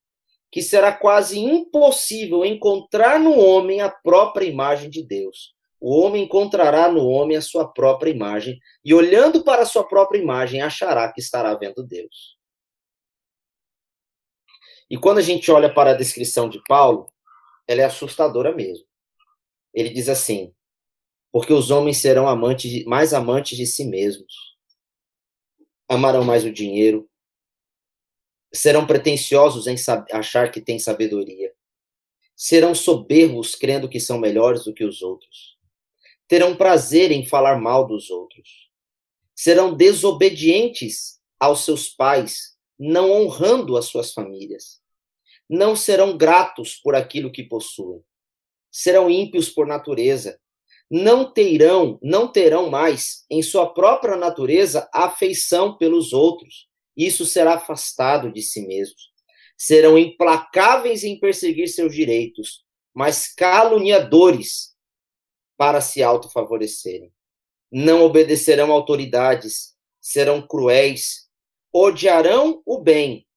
que 0.52 0.62
será 0.62 0.92
quase 0.92 1.40
impossível 1.40 2.44
encontrar 2.44 3.18
no 3.18 3.40
homem 3.40 3.80
a 3.80 3.90
própria 3.90 4.46
imagem 4.46 4.90
de 4.90 5.02
Deus. 5.02 5.56
O 5.82 6.00
homem 6.00 6.24
encontrará 6.24 6.92
no 6.92 7.08
homem 7.08 7.36
a 7.36 7.42
sua 7.42 7.68
própria 7.68 8.12
imagem 8.12 8.60
e, 8.86 8.94
olhando 8.94 9.44
para 9.44 9.64
a 9.64 9.66
sua 9.66 9.84
própria 9.84 10.20
imagem, 10.20 10.62
achará 10.62 11.12
que 11.12 11.20
estará 11.20 11.56
vendo 11.56 11.84
Deus. 11.84 12.38
E 14.88 14.98
quando 14.98 15.18
a 15.18 15.22
gente 15.22 15.50
olha 15.52 15.74
para 15.74 15.92
a 15.92 15.96
descrição 15.96 16.48
de 16.48 16.62
Paulo, 16.68 17.08
ela 17.68 17.82
é 17.82 17.86
assustadora 17.86 18.54
mesmo. 18.54 18.86
Ele 19.74 19.90
diz 19.90 20.08
assim: 20.08 20.54
porque 21.32 21.54
os 21.54 21.72
homens 21.72 21.98
serão 21.98 22.28
amantes 22.28 22.84
mais 22.86 23.14
amantes 23.14 23.58
de 23.58 23.66
si 23.66 23.86
mesmos, 23.86 24.34
amarão 25.88 26.24
mais 26.24 26.44
o 26.44 26.52
dinheiro, 26.52 27.10
serão 28.54 28.86
pretensiosos 28.86 29.66
em 29.66 29.76
achar 30.12 30.52
que 30.52 30.60
têm 30.60 30.78
sabedoria, 30.78 31.54
serão 32.36 32.76
soberbos 32.76 33.56
crendo 33.56 33.88
que 33.88 34.00
são 34.00 34.20
melhores 34.20 34.66
do 34.66 34.74
que 34.74 34.84
os 34.84 35.02
outros, 35.02 35.51
terão 36.32 36.56
prazer 36.56 37.12
em 37.12 37.26
falar 37.26 37.60
mal 37.60 37.86
dos 37.86 38.10
outros, 38.10 38.70
serão 39.36 39.76
desobedientes 39.76 41.20
aos 41.38 41.66
seus 41.66 41.90
pais, 41.90 42.56
não 42.80 43.12
honrando 43.12 43.76
as 43.76 43.88
suas 43.88 44.14
famílias, 44.14 44.80
não 45.50 45.76
serão 45.76 46.18
gratos 46.18 46.78
por 46.78 46.96
aquilo 46.96 47.34
que 47.34 47.44
possuem, 47.44 48.02
serão 48.72 49.10
ímpios 49.10 49.50
por 49.50 49.68
natureza, 49.68 50.40
não 50.90 51.30
terão, 51.30 52.00
não 52.02 52.32
terão 52.32 52.70
mais 52.70 53.26
em 53.30 53.44
sua 53.44 53.74
própria 53.74 54.16
natureza 54.16 54.90
afeição 54.94 55.78
pelos 55.78 56.14
outros. 56.14 56.70
Isso 56.96 57.26
será 57.26 57.56
afastado 57.56 58.32
de 58.32 58.42
si 58.42 58.66
mesmos. 58.66 59.12
Serão 59.58 59.98
implacáveis 59.98 61.04
em 61.04 61.20
perseguir 61.20 61.68
seus 61.68 61.94
direitos, 61.94 62.64
mas 62.94 63.28
caluniadores 63.28 64.71
para 65.62 65.80
se 65.80 66.02
autofavorecerem. 66.02 67.14
Não 67.72 68.02
obedecerão 68.02 68.72
autoridades, 68.72 69.76
serão 70.00 70.42
cruéis, 70.42 71.30
odiarão 71.72 72.64
o 72.66 72.80
bem, 72.80 73.28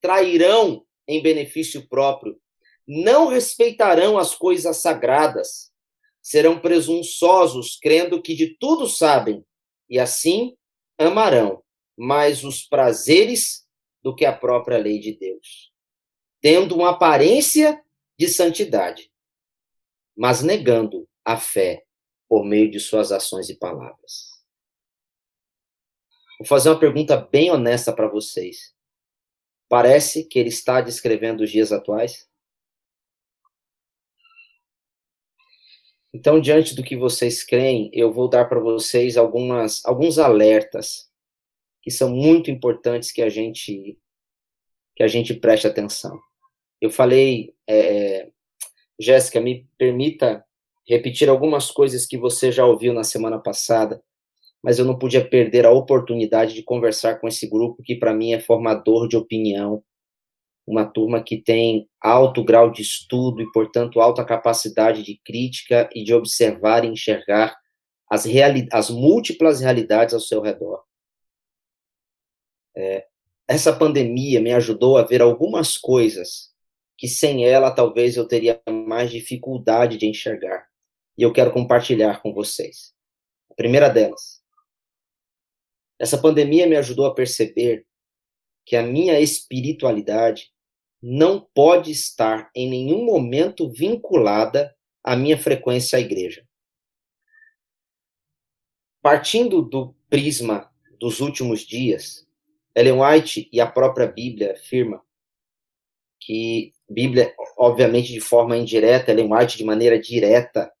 trairão 0.00 0.86
em 1.08 1.20
benefício 1.20 1.88
próprio, 1.88 2.40
não 2.86 3.26
respeitarão 3.26 4.16
as 4.16 4.32
coisas 4.32 4.76
sagradas, 4.76 5.72
serão 6.22 6.56
presunçosos, 6.60 7.76
crendo 7.82 8.22
que 8.22 8.36
de 8.36 8.56
tudo 8.60 8.86
sabem, 8.86 9.44
e 9.90 9.98
assim 9.98 10.56
amarão 10.96 11.64
mais 11.96 12.44
os 12.44 12.62
prazeres 12.62 13.66
do 14.00 14.14
que 14.14 14.24
a 14.24 14.32
própria 14.32 14.78
lei 14.78 15.00
de 15.00 15.18
Deus, 15.18 15.72
tendo 16.40 16.76
uma 16.76 16.90
aparência 16.90 17.82
de 18.16 18.28
santidade, 18.28 19.10
mas 20.16 20.44
negando 20.44 21.08
a 21.24 21.36
fé 21.36 21.84
por 22.28 22.44
meio 22.44 22.70
de 22.70 22.80
suas 22.80 23.12
ações 23.12 23.48
e 23.48 23.56
palavras. 23.56 24.32
Vou 26.38 26.46
fazer 26.46 26.70
uma 26.70 26.80
pergunta 26.80 27.16
bem 27.16 27.50
honesta 27.50 27.92
para 27.92 28.08
vocês. 28.08 28.74
Parece 29.68 30.24
que 30.24 30.38
ele 30.38 30.48
está 30.48 30.80
descrevendo 30.80 31.42
os 31.42 31.50
dias 31.50 31.72
atuais? 31.72 32.28
Então, 36.14 36.40
diante 36.40 36.74
do 36.74 36.82
que 36.82 36.94
vocês 36.94 37.42
creem, 37.42 37.88
eu 37.92 38.12
vou 38.12 38.28
dar 38.28 38.44
para 38.44 38.60
vocês 38.60 39.16
algumas, 39.16 39.82
alguns 39.84 40.18
alertas 40.18 41.10
que 41.80 41.90
são 41.90 42.10
muito 42.10 42.50
importantes 42.50 43.10
que 43.10 43.22
a 43.22 43.28
gente 43.28 43.98
que 44.94 45.02
a 45.02 45.08
gente 45.08 45.32
preste 45.32 45.66
atenção. 45.66 46.20
Eu 46.78 46.90
falei, 46.90 47.54
é, 47.66 47.78
é, 48.18 48.32
Jéssica, 48.98 49.40
me 49.40 49.66
permita 49.78 50.44
repetir 50.86 51.28
algumas 51.28 51.70
coisas 51.70 52.06
que 52.06 52.18
você 52.18 52.50
já 52.50 52.64
ouviu 52.64 52.92
na 52.92 53.04
semana 53.04 53.38
passada, 53.38 54.02
mas 54.62 54.78
eu 54.78 54.84
não 54.84 54.98
podia 54.98 55.26
perder 55.26 55.66
a 55.66 55.70
oportunidade 55.70 56.54
de 56.54 56.62
conversar 56.62 57.20
com 57.20 57.26
esse 57.26 57.48
grupo 57.48 57.82
que 57.82 57.96
para 57.96 58.14
mim 58.14 58.32
é 58.32 58.40
formador 58.40 59.08
de 59.08 59.16
opinião, 59.16 59.82
uma 60.66 60.84
turma 60.84 61.22
que 61.22 61.36
tem 61.36 61.88
alto 62.00 62.44
grau 62.44 62.70
de 62.70 62.82
estudo 62.82 63.42
e, 63.42 63.50
portanto, 63.52 64.00
alta 64.00 64.24
capacidade 64.24 65.02
de 65.02 65.20
crítica 65.24 65.88
e 65.92 66.04
de 66.04 66.14
observar 66.14 66.84
e 66.84 66.88
enxergar 66.88 67.56
as, 68.08 68.24
reali 68.24 68.68
as 68.72 68.88
múltiplas 68.88 69.60
realidades 69.60 70.14
ao 70.14 70.20
seu 70.20 70.40
redor. 70.40 70.82
É, 72.76 73.06
essa 73.48 73.72
pandemia 73.72 74.40
me 74.40 74.52
ajudou 74.52 74.96
a 74.96 75.02
ver 75.02 75.20
algumas 75.20 75.76
coisas 75.76 76.52
que 76.96 77.08
sem 77.08 77.44
ela 77.44 77.70
talvez 77.70 78.16
eu 78.16 78.26
teria 78.26 78.60
mais 78.86 79.10
dificuldade 79.10 79.98
de 79.98 80.06
enxergar. 80.06 80.71
E 81.16 81.22
eu 81.22 81.32
quero 81.32 81.52
compartilhar 81.52 82.20
com 82.22 82.32
vocês. 82.32 82.94
A 83.50 83.54
primeira 83.54 83.88
delas. 83.88 84.42
Essa 85.98 86.18
pandemia 86.18 86.66
me 86.66 86.76
ajudou 86.76 87.06
a 87.06 87.14
perceber 87.14 87.86
que 88.64 88.76
a 88.76 88.82
minha 88.82 89.20
espiritualidade 89.20 90.52
não 91.02 91.40
pode 91.40 91.90
estar 91.90 92.50
em 92.54 92.68
nenhum 92.68 93.04
momento 93.04 93.70
vinculada 93.70 94.74
à 95.02 95.16
minha 95.16 95.36
frequência 95.36 95.98
à 95.98 96.00
igreja. 96.00 96.46
Partindo 99.02 99.62
do 99.62 99.94
prisma 100.08 100.72
dos 101.00 101.20
últimos 101.20 101.62
dias, 101.62 102.24
Ellen 102.74 103.00
White 103.00 103.48
e 103.52 103.60
a 103.60 103.66
própria 103.66 104.06
Bíblia 104.06 104.52
afirma 104.52 105.04
que 106.20 106.72
Bíblia, 106.88 107.34
obviamente 107.56 108.12
de 108.12 108.20
forma 108.20 108.56
indireta, 108.56 109.10
Ellen 109.10 109.32
White 109.32 109.58
de 109.58 109.64
maneira 109.64 109.98
direta, 109.98 110.72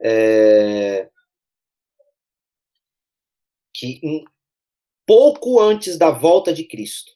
é, 0.00 1.10
que 3.74 4.00
pouco 5.06 5.60
antes 5.60 5.96
da 5.96 6.10
volta 6.10 6.52
de 6.52 6.64
Cristo, 6.64 7.12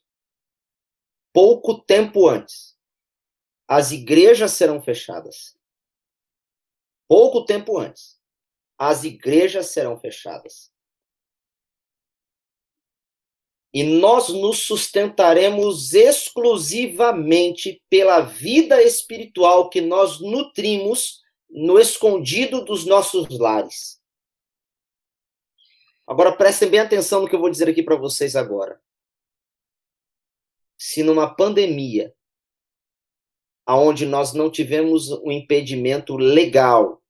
pouco 1.32 1.82
tempo 1.82 2.28
antes, 2.28 2.76
as 3.66 3.90
igrejas 3.90 4.52
serão 4.52 4.82
fechadas. 4.82 5.56
Pouco 7.08 7.44
tempo 7.44 7.78
antes, 7.78 8.18
as 8.78 9.04
igrejas 9.04 9.66
serão 9.68 9.98
fechadas. 9.98 10.72
E 13.74 13.82
nós 13.82 14.28
nos 14.28 14.58
sustentaremos 14.58 15.94
exclusivamente 15.94 17.82
pela 17.88 18.20
vida 18.20 18.82
espiritual 18.82 19.70
que 19.70 19.80
nós 19.80 20.20
nutrimos 20.20 21.21
no 21.52 21.78
escondido 21.78 22.64
dos 22.64 22.86
nossos 22.86 23.28
lares. 23.38 24.00
Agora 26.06 26.34
prestem 26.34 26.70
bem 26.70 26.80
atenção 26.80 27.20
no 27.20 27.28
que 27.28 27.34
eu 27.34 27.40
vou 27.40 27.50
dizer 27.50 27.68
aqui 27.68 27.82
para 27.82 27.96
vocês 27.96 28.34
agora. 28.34 28.80
Se 30.78 31.02
numa 31.02 31.32
pandemia, 31.32 32.14
aonde 33.64 34.06
nós 34.06 34.32
não 34.32 34.50
tivemos 34.50 35.10
um 35.10 35.30
impedimento 35.30 36.16
legal, 36.16 37.02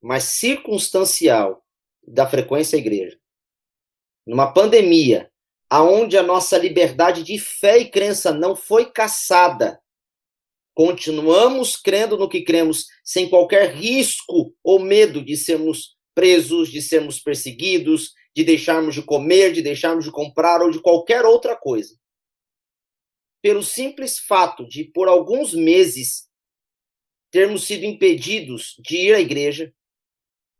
mas 0.00 0.24
circunstancial 0.24 1.64
da 2.06 2.28
frequência 2.28 2.76
à 2.76 2.78
igreja, 2.78 3.18
numa 4.26 4.52
pandemia, 4.52 5.32
aonde 5.68 6.16
a 6.16 6.22
nossa 6.22 6.58
liberdade 6.58 7.22
de 7.22 7.38
fé 7.38 7.78
e 7.78 7.90
crença 7.90 8.32
não 8.32 8.54
foi 8.54 8.90
caçada, 8.90 9.79
continuamos 10.74 11.76
crendo 11.76 12.16
no 12.16 12.28
que 12.28 12.42
cremos 12.42 12.86
sem 13.04 13.28
qualquer 13.28 13.74
risco 13.74 14.54
ou 14.62 14.78
medo 14.78 15.22
de 15.24 15.36
sermos 15.36 15.96
presos, 16.14 16.70
de 16.70 16.80
sermos 16.82 17.20
perseguidos, 17.20 18.12
de 18.34 18.44
deixarmos 18.44 18.94
de 18.94 19.02
comer, 19.02 19.52
de 19.52 19.62
deixarmos 19.62 20.04
de 20.04 20.10
comprar 20.10 20.62
ou 20.62 20.70
de 20.70 20.80
qualquer 20.80 21.24
outra 21.24 21.56
coisa. 21.56 21.98
Pelo 23.42 23.62
simples 23.62 24.18
fato 24.18 24.66
de, 24.68 24.84
por 24.84 25.08
alguns 25.08 25.54
meses, 25.54 26.28
termos 27.30 27.64
sido 27.64 27.84
impedidos 27.84 28.76
de 28.78 28.96
ir 28.96 29.14
à 29.14 29.20
igreja, 29.20 29.72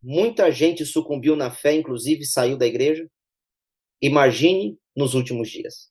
muita 0.01 0.51
gente 0.51 0.85
sucumbiu 0.85 1.35
na 1.35 1.51
fé, 1.51 1.73
inclusive 1.73 2.25
saiu 2.25 2.57
da 2.57 2.65
igreja. 2.65 3.07
Imagine 4.01 4.77
nos 4.95 5.13
últimos 5.13 5.49
dias. 5.49 5.90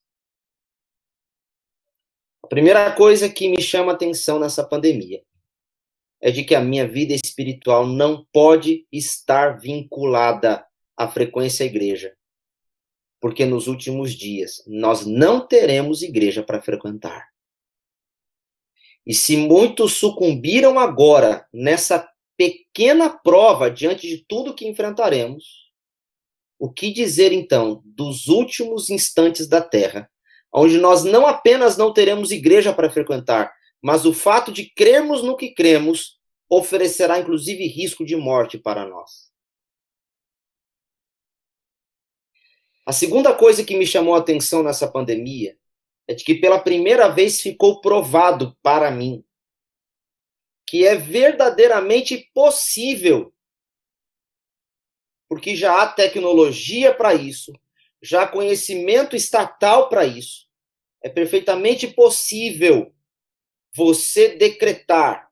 Primeira 2.50 2.90
coisa 2.90 3.28
que 3.28 3.48
me 3.48 3.62
chama 3.62 3.92
atenção 3.92 4.40
nessa 4.40 4.64
pandemia 4.64 5.22
é 6.20 6.32
de 6.32 6.42
que 6.42 6.52
a 6.52 6.60
minha 6.60 6.84
vida 6.84 7.14
espiritual 7.14 7.86
não 7.86 8.26
pode 8.32 8.88
estar 8.90 9.60
vinculada 9.60 10.66
a 10.96 11.06
frequência 11.06 11.62
à 11.62 11.66
igreja. 11.68 12.12
Porque 13.20 13.46
nos 13.46 13.68
últimos 13.68 14.14
dias 14.14 14.64
nós 14.66 15.06
não 15.06 15.46
teremos 15.46 16.02
igreja 16.02 16.42
para 16.42 16.60
frequentar. 16.60 17.28
E 19.06 19.14
se 19.14 19.36
muitos 19.36 19.92
sucumbiram 19.92 20.76
agora 20.76 21.46
nessa 21.54 22.04
pequena 22.36 23.08
prova 23.10 23.70
diante 23.70 24.08
de 24.08 24.24
tudo 24.26 24.56
que 24.56 24.66
enfrentaremos, 24.66 25.70
o 26.58 26.68
que 26.68 26.92
dizer 26.92 27.30
então 27.30 27.80
dos 27.84 28.26
últimos 28.26 28.90
instantes 28.90 29.46
da 29.46 29.62
terra, 29.62 30.10
onde 30.52 30.78
nós 30.78 31.04
não 31.04 31.26
apenas 31.26 31.76
não 31.76 31.92
teremos 31.92 32.30
igreja 32.30 32.72
para 32.72 32.90
frequentar, 32.90 33.52
mas 33.82 34.04
o 34.04 34.12
fato 34.12 34.52
de 34.52 34.68
crermos 34.70 35.22
no 35.22 35.36
que 35.36 35.54
cremos 35.54 36.18
oferecerá 36.48 37.18
inclusive 37.18 37.66
risco 37.66 38.04
de 38.04 38.16
morte 38.16 38.58
para 38.58 38.86
nós. 38.86 39.30
A 42.84 42.92
segunda 42.92 43.34
coisa 43.34 43.64
que 43.64 43.76
me 43.76 43.86
chamou 43.86 44.14
a 44.14 44.18
atenção 44.18 44.62
nessa 44.62 44.90
pandemia 44.90 45.56
é 46.08 46.14
de 46.14 46.24
que 46.24 46.34
pela 46.34 46.58
primeira 46.58 47.08
vez 47.08 47.40
ficou 47.40 47.80
provado 47.80 48.56
para 48.62 48.90
mim 48.90 49.24
que 50.70 50.86
é 50.86 50.94
verdadeiramente 50.94 52.30
possível, 52.32 53.34
porque 55.28 55.56
já 55.56 55.82
há 55.82 55.92
tecnologia 55.92 56.94
para 56.94 57.12
isso, 57.12 57.52
já 58.02 58.26
conhecimento 58.26 59.14
estatal 59.14 59.88
para 59.88 60.06
isso. 60.06 60.48
É 61.02 61.08
perfeitamente 61.08 61.86
possível 61.88 62.94
você 63.74 64.36
decretar 64.36 65.30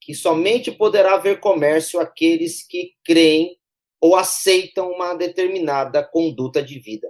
que 0.00 0.14
somente 0.14 0.70
poderá 0.70 1.14
haver 1.14 1.40
comércio 1.40 2.00
aqueles 2.00 2.66
que 2.66 2.94
creem 3.04 3.58
ou 4.00 4.16
aceitam 4.16 4.90
uma 4.90 5.14
determinada 5.14 6.02
conduta 6.02 6.62
de 6.62 6.78
vida. 6.78 7.08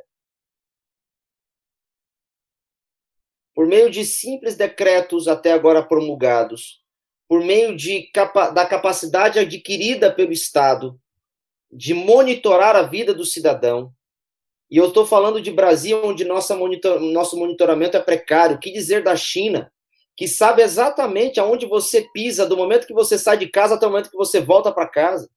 Por 3.54 3.66
meio 3.66 3.90
de 3.90 4.04
simples 4.04 4.56
decretos 4.56 5.28
até 5.28 5.52
agora 5.52 5.82
promulgados, 5.82 6.82
por 7.28 7.42
meio 7.42 7.74
de, 7.76 8.10
da 8.54 8.66
capacidade 8.66 9.38
adquirida 9.38 10.12
pelo 10.12 10.32
Estado 10.32 11.00
de 11.70 11.94
monitorar 11.94 12.76
a 12.76 12.82
vida 12.82 13.14
do 13.14 13.24
cidadão, 13.24 13.94
e 14.72 14.78
eu 14.78 14.88
estou 14.88 15.06
falando 15.06 15.40
de 15.40 15.52
Brasil, 15.52 16.04
onde 16.04 16.24
nossa 16.24 16.56
monitor, 16.56 16.98
nosso 16.98 17.36
monitoramento 17.36 17.96
é 17.96 18.00
precário. 18.00 18.56
O 18.56 18.58
que 18.58 18.72
dizer 18.72 19.04
da 19.04 19.14
China, 19.14 19.72
que 20.16 20.26
sabe 20.26 20.62
exatamente 20.62 21.38
aonde 21.38 21.66
você 21.66 22.08
pisa, 22.12 22.44
do 22.46 22.56
momento 22.56 22.88
que 22.88 22.92
você 22.92 23.16
sai 23.16 23.36
de 23.36 23.48
casa 23.48 23.74
até 23.74 23.86
o 23.86 23.90
momento 23.90 24.10
que 24.10 24.16
você 24.16 24.40
volta 24.40 24.72
para 24.72 24.88
casa? 24.88 25.30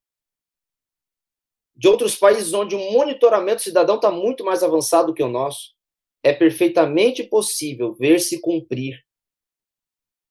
de 1.76 1.88
outros 1.88 2.16
países 2.16 2.54
onde 2.54 2.76
o 2.76 2.92
monitoramento 2.92 3.62
cidadão 3.62 3.96
está 3.96 4.10
muito 4.10 4.46
mais 4.46 4.64
avançado 4.64 5.14
que 5.14 5.22
o 5.22 5.28
nosso, 5.28 5.76
é 6.24 6.32
perfeitamente 6.34 7.24
possível 7.24 7.94
ver 7.94 8.20
se 8.20 8.40
cumprir 8.40 9.04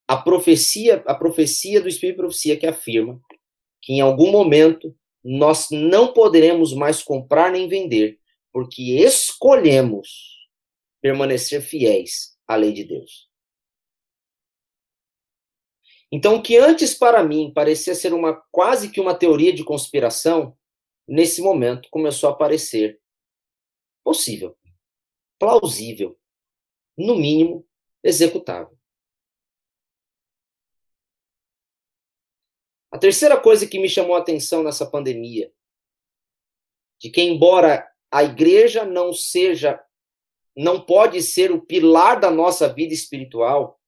a 0.09 0.17
profecia, 0.17 1.03
a 1.07 1.15
profecia 1.15 1.81
do 1.81 1.89
Espírito 1.89 2.17
de 2.17 2.23
Profecia 2.23 2.57
que 2.57 2.67
afirma 2.67 3.21
que 3.81 3.93
em 3.93 4.01
algum 4.01 4.31
momento 4.31 4.95
nós 5.23 5.69
não 5.71 6.13
poderemos 6.13 6.75
mais 6.75 7.03
comprar 7.03 7.53
nem 7.53 7.69
vender, 7.69 8.19
porque 8.55 9.01
escolhemos 9.05 10.49
permanecer 11.03 11.61
fiéis 11.61 12.39
à 12.47 12.55
lei 12.55 12.73
de 12.73 12.85
Deus. 12.85 13.29
Então, 16.11 16.37
o 16.37 16.43
que 16.43 16.57
antes 16.57 16.95
para 16.95 17.25
mim 17.25 17.53
parecia 17.53 17.97
ser 17.97 18.15
uma 18.15 18.41
quase 18.53 18.93
que 18.93 19.01
uma 19.01 19.19
teoria 19.19 19.53
de 19.53 19.65
conspiração, 19.65 20.57
nesse 21.07 21.43
momento 21.43 21.89
começou 21.91 22.31
a 22.31 22.37
parecer 22.37 23.03
possível, 24.05 24.57
plausível, 25.37 26.17
no 26.97 27.17
mínimo 27.17 27.67
executável. 28.05 28.79
A 32.93 32.99
terceira 32.99 33.41
coisa 33.41 33.67
que 33.67 33.81
me 33.81 33.89
chamou 33.89 34.15
a 34.15 34.21
atenção 34.21 34.63
nessa 34.63 34.89
pandemia, 34.89 35.53
de 37.01 37.11
que 37.11 37.21
embora 37.21 37.93
a 38.15 38.23
igreja 38.23 38.85
não 38.85 39.13
seja, 39.13 39.81
não 40.57 40.81
pode 40.81 41.21
ser 41.23 41.51
o 41.51 41.61
pilar 41.61 42.21
da 42.21 42.31
nossa 42.31 42.73
vida 42.73 42.95
espiritual, 42.95 43.81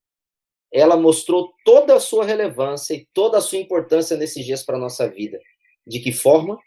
ela 0.72 0.96
mostrou 0.96 1.54
toda 1.64 1.94
a 1.94 2.00
sua 2.00 2.24
relevância 2.24 2.94
e 2.94 3.06
toda 3.12 3.38
a 3.38 3.40
sua 3.40 3.58
importância 3.58 4.16
nesses 4.16 4.44
dias 4.44 4.64
para 4.64 4.76
a 4.76 4.80
nossa 4.80 5.08
vida. 5.08 5.40
De 5.86 6.00
que 6.00 6.12
forma? 6.12 6.58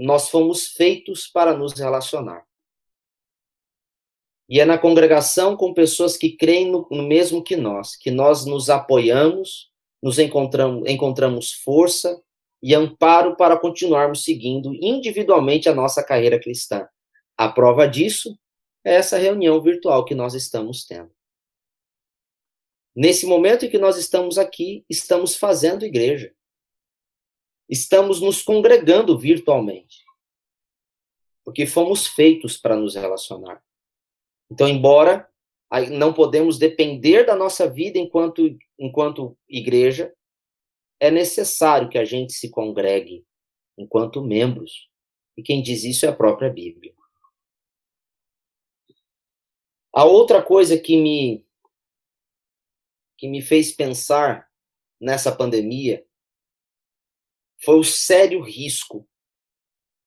nós 0.00 0.30
fomos 0.30 0.68
feitos 0.68 1.26
para 1.26 1.54
nos 1.54 1.74
relacionar. 1.74 2.42
E 4.48 4.58
é 4.58 4.64
na 4.64 4.78
congregação 4.78 5.56
com 5.56 5.74
pessoas 5.74 6.16
que 6.16 6.36
creem 6.36 6.70
no, 6.70 6.88
no 6.90 7.02
mesmo 7.02 7.44
que 7.44 7.54
nós, 7.54 7.96
que 7.96 8.10
nós 8.10 8.46
nos 8.46 8.70
apoiamos, 8.70 9.70
nos 10.02 10.18
encontramos, 10.18 10.88
encontramos 10.88 11.52
força 11.52 12.20
e 12.62 12.74
amparo 12.74 13.36
para 13.36 13.58
continuarmos 13.58 14.24
seguindo 14.24 14.74
individualmente 14.74 15.68
a 15.68 15.74
nossa 15.74 16.02
carreira 16.02 16.38
cristã. 16.38 16.88
A 17.36 17.48
prova 17.48 17.86
disso 17.86 18.38
é 18.84 18.94
essa 18.94 19.16
reunião 19.16 19.60
virtual 19.62 20.04
que 20.04 20.14
nós 20.14 20.34
estamos 20.34 20.84
tendo. 20.84 21.10
Nesse 22.94 23.24
momento 23.24 23.64
em 23.64 23.70
que 23.70 23.78
nós 23.78 23.96
estamos 23.96 24.36
aqui, 24.36 24.84
estamos 24.88 25.36
fazendo 25.36 25.84
igreja 25.84 26.34
estamos 27.70 28.20
nos 28.20 28.42
congregando 28.42 29.16
virtualmente. 29.16 30.04
Porque 31.44 31.64
fomos 31.66 32.06
feitos 32.06 32.56
para 32.58 32.76
nos 32.76 32.96
relacionar. 32.96 33.62
Então, 34.50 34.68
embora 34.68 35.28
não 35.92 36.12
podemos 36.12 36.58
depender 36.58 37.24
da 37.24 37.36
nossa 37.36 37.70
vida 37.70 37.96
enquanto, 37.96 38.58
enquanto 38.76 39.38
igreja, 39.48 40.12
é 41.00 41.10
necessário 41.10 41.88
que 41.88 41.96
a 41.96 42.04
gente 42.04 42.34
se 42.34 42.50
congregue 42.50 43.26
enquanto 43.76 44.22
membros. 44.22 44.88
E 45.36 45.42
quem 45.42 45.62
diz 45.62 45.82
isso 45.82 46.04
é 46.04 46.10
a 46.10 46.14
própria 46.14 46.50
Bíblia. 46.50 46.94
A 49.92 50.04
outra 50.04 50.42
coisa 50.42 50.78
que 50.78 50.96
me 50.96 51.44
que 53.16 53.28
me 53.28 53.42
fez 53.42 53.70
pensar 53.72 54.48
nessa 54.98 55.34
pandemia 55.34 56.06
foi 57.62 57.78
o 57.78 57.84
sério 57.84 58.42
risco 58.42 59.06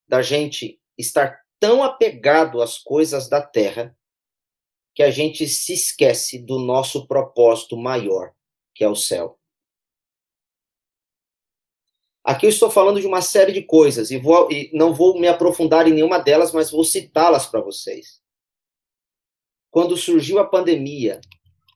da 0.07 0.21
gente 0.21 0.81
estar 0.97 1.43
tão 1.59 1.83
apegado 1.83 2.61
às 2.61 2.79
coisas 2.79 3.29
da 3.29 3.41
terra 3.41 3.95
que 4.95 5.03
a 5.03 5.11
gente 5.11 5.47
se 5.47 5.73
esquece 5.73 6.39
do 6.39 6.59
nosso 6.59 7.07
propósito 7.07 7.77
maior, 7.77 8.33
que 8.73 8.83
é 8.83 8.87
o 8.87 8.95
céu. 8.95 9.39
Aqui 12.23 12.45
eu 12.45 12.49
estou 12.49 12.71
falando 12.71 13.01
de 13.01 13.05
uma 13.07 13.21
série 13.21 13.51
de 13.51 13.61
coisas 13.61 14.09
e, 14.09 14.17
vou, 14.17 14.49
e 14.49 14.69
não 14.73 14.93
vou 14.93 15.19
me 15.19 15.27
aprofundar 15.27 15.87
em 15.87 15.93
nenhuma 15.93 16.19
delas, 16.19 16.53
mas 16.53 16.71
vou 16.71 16.83
citá-las 16.83 17.45
para 17.45 17.59
vocês. 17.59 18.21
quando 19.69 19.97
surgiu 19.97 20.39
a 20.39 20.45
pandemia, 20.45 21.19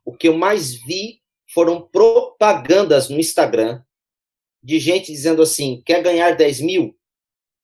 o 0.06 0.16
que 0.16 0.28
eu 0.28 0.38
mais 0.38 0.74
vi 0.74 1.22
foram 1.54 1.82
propagandas 1.82 3.10
no 3.10 3.20
Instagram 3.20 3.84
de 4.64 4.80
gente 4.80 5.12
dizendo 5.12 5.42
assim: 5.42 5.82
quer 5.86 6.02
ganhar 6.02 6.36
10 6.36 6.62
mil? 6.62 6.98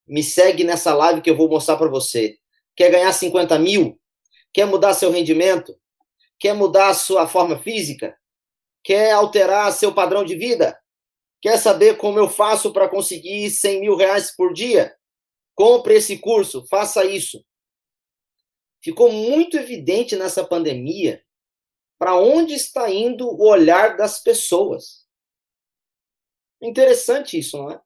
Me 0.05 0.21
segue 0.21 0.63
nessa 0.63 0.93
live 0.93 1.21
que 1.21 1.29
eu 1.29 1.37
vou 1.37 1.47
mostrar 1.47 1.77
para 1.77 1.89
você. 1.89 2.37
Quer 2.75 2.91
ganhar 2.91 3.13
50 3.13 3.57
mil? 3.59 3.99
Quer 4.51 4.65
mudar 4.65 4.93
seu 4.93 5.11
rendimento? 5.11 5.77
Quer 6.37 6.53
mudar 6.53 6.93
sua 6.93 7.27
forma 7.27 7.57
física? 7.59 8.17
Quer 8.83 9.11
alterar 9.11 9.71
seu 9.71 9.93
padrão 9.93 10.25
de 10.25 10.35
vida? 10.35 10.77
Quer 11.43 11.57
saber 11.57 11.97
como 11.97 12.17
eu 12.17 12.29
faço 12.29 12.71
para 12.71 12.87
conseguir 12.87 13.51
100 13.51 13.81
mil 13.81 13.97
reais 13.97 14.33
por 14.33 14.53
dia? 14.53 14.95
Compre 15.53 15.95
esse 15.95 16.17
curso, 16.17 16.65
faça 16.69 17.03
isso. 17.03 17.45
Ficou 18.81 19.11
muito 19.11 19.57
evidente 19.57 20.15
nessa 20.15 20.47
pandemia 20.47 21.21
para 21.99 22.15
onde 22.15 22.53
está 22.53 22.89
indo 22.89 23.27
o 23.27 23.45
olhar 23.45 23.97
das 23.97 24.23
pessoas. 24.23 25.05
Interessante 26.61 27.37
isso, 27.37 27.57
não 27.57 27.71
é? 27.71 27.81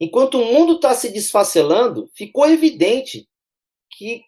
Enquanto 0.00 0.40
o 0.40 0.44
mundo 0.44 0.74
está 0.74 0.92
se 0.92 1.10
desfacelando, 1.12 2.10
ficou 2.12 2.44
evidente 2.48 3.30
que 3.88 4.24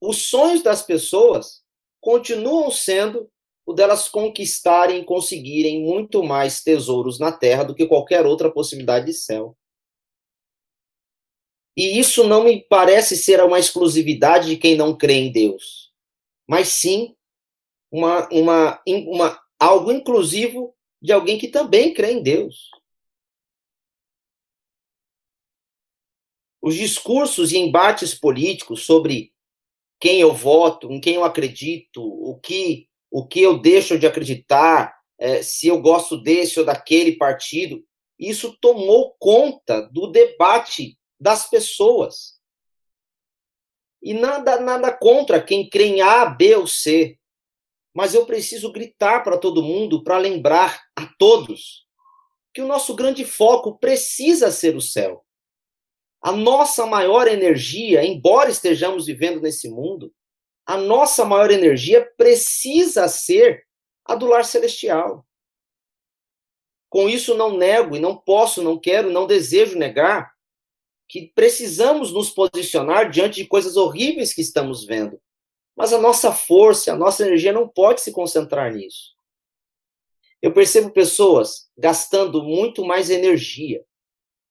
os 0.00 0.28
sonhos 0.28 0.62
das 0.62 0.82
pessoas 0.82 1.64
continuam 2.00 2.70
sendo 2.70 3.28
o 3.68 3.74
delas 3.74 4.08
conquistarem 4.08 5.02
e 5.02 5.04
conseguirem 5.04 5.82
muito 5.82 6.22
mais 6.22 6.62
tesouros 6.62 7.18
na 7.18 7.30
terra 7.30 7.64
do 7.64 7.74
que 7.74 7.86
qualquer 7.86 8.24
outra 8.24 8.50
possibilidade 8.50 9.04
de 9.04 9.12
céu. 9.12 9.54
E 11.76 11.98
isso 11.98 12.26
não 12.26 12.44
me 12.44 12.62
parece 12.62 13.14
ser 13.14 13.44
uma 13.44 13.58
exclusividade 13.58 14.48
de 14.48 14.56
quem 14.56 14.74
não 14.74 14.96
crê 14.96 15.16
em 15.16 15.30
Deus, 15.30 15.92
mas 16.48 16.68
sim 16.68 17.14
uma, 17.92 18.26
uma, 18.30 18.82
uma, 18.86 19.38
algo 19.60 19.92
inclusivo 19.92 20.74
de 20.98 21.12
alguém 21.12 21.38
que 21.38 21.48
também 21.48 21.92
crê 21.92 22.12
em 22.12 22.22
Deus. 22.22 22.70
Os 26.62 26.74
discursos 26.74 27.52
e 27.52 27.58
embates 27.58 28.14
políticos 28.14 28.86
sobre 28.86 29.30
quem 30.00 30.22
eu 30.22 30.32
voto, 30.32 30.90
em 30.90 30.98
quem 30.98 31.16
eu 31.16 31.24
acredito, 31.24 32.02
o 32.02 32.40
que, 32.40 32.87
o 33.10 33.26
que 33.26 33.40
eu 33.40 33.58
deixo 33.58 33.98
de 33.98 34.06
acreditar, 34.06 34.94
é, 35.18 35.42
se 35.42 35.66
eu 35.66 35.80
gosto 35.80 36.20
desse 36.20 36.60
ou 36.60 36.66
daquele 36.66 37.16
partido, 37.16 37.84
isso 38.18 38.56
tomou 38.60 39.14
conta 39.18 39.82
do 39.92 40.08
debate 40.08 40.98
das 41.18 41.48
pessoas. 41.48 42.38
E 44.02 44.14
nada, 44.14 44.60
nada 44.60 44.92
contra 44.92 45.42
quem 45.42 45.68
crê 45.68 45.86
em 45.86 46.00
A, 46.00 46.26
B 46.26 46.56
ou 46.56 46.66
C. 46.66 47.18
Mas 47.94 48.14
eu 48.14 48.26
preciso 48.26 48.70
gritar 48.70 49.24
para 49.24 49.38
todo 49.38 49.62
mundo, 49.62 50.04
para 50.04 50.18
lembrar 50.18 50.80
a 50.94 51.06
todos, 51.18 51.86
que 52.54 52.62
o 52.62 52.66
nosso 52.66 52.94
grande 52.94 53.24
foco 53.24 53.78
precisa 53.78 54.50
ser 54.50 54.76
o 54.76 54.80
céu. 54.80 55.24
A 56.20 56.32
nossa 56.32 56.86
maior 56.86 57.28
energia, 57.28 58.04
embora 58.04 58.50
estejamos 58.50 59.06
vivendo 59.06 59.40
nesse 59.40 59.68
mundo, 59.68 60.12
a 60.68 60.76
nossa 60.76 61.24
maior 61.24 61.50
energia 61.50 62.04
precisa 62.18 63.08
ser 63.08 63.66
a 64.04 64.14
do 64.14 64.26
lar 64.26 64.44
celestial. 64.44 65.26
Com 66.90 67.08
isso, 67.08 67.34
não 67.34 67.56
nego 67.56 67.96
e 67.96 67.98
não 67.98 68.14
posso, 68.14 68.62
não 68.62 68.78
quero, 68.78 69.10
não 69.10 69.26
desejo 69.26 69.78
negar 69.78 70.30
que 71.08 71.32
precisamos 71.34 72.12
nos 72.12 72.28
posicionar 72.28 73.10
diante 73.10 73.42
de 73.42 73.48
coisas 73.48 73.78
horríveis 73.78 74.34
que 74.34 74.42
estamos 74.42 74.84
vendo. 74.84 75.18
Mas 75.74 75.94
a 75.94 75.98
nossa 75.98 76.34
força, 76.34 76.92
a 76.92 76.96
nossa 76.96 77.26
energia 77.26 77.52
não 77.52 77.66
pode 77.66 78.02
se 78.02 78.12
concentrar 78.12 78.74
nisso. 78.74 79.16
Eu 80.42 80.52
percebo 80.52 80.90
pessoas 80.90 81.70
gastando 81.78 82.44
muito 82.44 82.84
mais 82.84 83.08
energia 83.08 83.82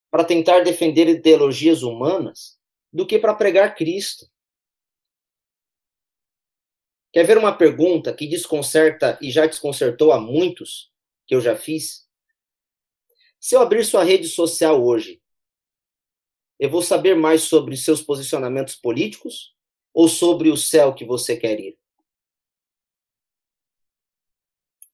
para 0.10 0.24
tentar 0.24 0.62
defender 0.62 1.08
ideologias 1.08 1.84
humanas 1.84 2.58
do 2.92 3.06
que 3.06 3.20
para 3.20 3.36
pregar 3.36 3.76
Cristo. 3.76 4.26
Quer 7.18 7.26
ver 7.26 7.38
uma 7.40 7.52
pergunta 7.52 8.14
que 8.14 8.28
desconcerta 8.28 9.18
e 9.20 9.32
já 9.32 9.48
desconcertou 9.48 10.12
a 10.12 10.22
muitos 10.22 10.92
que 11.26 11.34
eu 11.34 11.42
já 11.42 11.56
fiz? 11.56 12.08
Se 13.40 13.56
eu 13.56 13.60
abrir 13.60 13.84
sua 13.86 14.04
rede 14.04 14.28
social 14.28 14.86
hoje, 14.86 15.20
eu 16.60 16.70
vou 16.70 16.84
saber 16.84 17.16
mais 17.16 17.42
sobre 17.42 17.76
seus 17.76 18.04
posicionamentos 18.04 18.76
políticos 18.76 19.56
ou 19.92 20.08
sobre 20.08 20.52
o 20.52 20.56
céu 20.56 20.94
que 20.94 21.04
você 21.04 21.36
quer 21.36 21.60
ir? 21.60 21.80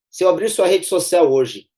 Se 0.09 0.23
eu 0.23 0.29
abrir 0.29 0.49
sua 0.49 0.67
rede 0.67 0.85
social 0.85 1.29
hoje, 1.29 1.69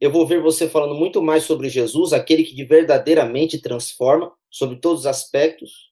eu 0.00 0.10
vou 0.10 0.26
ver 0.26 0.42
você 0.42 0.68
falando 0.68 0.96
muito 0.96 1.22
mais 1.22 1.44
sobre 1.44 1.68
Jesus, 1.68 2.12
aquele 2.12 2.42
que 2.42 2.64
verdadeiramente 2.64 3.62
transforma 3.62 4.36
sobre 4.50 4.80
todos 4.80 5.02
os 5.02 5.06
aspectos? 5.06 5.91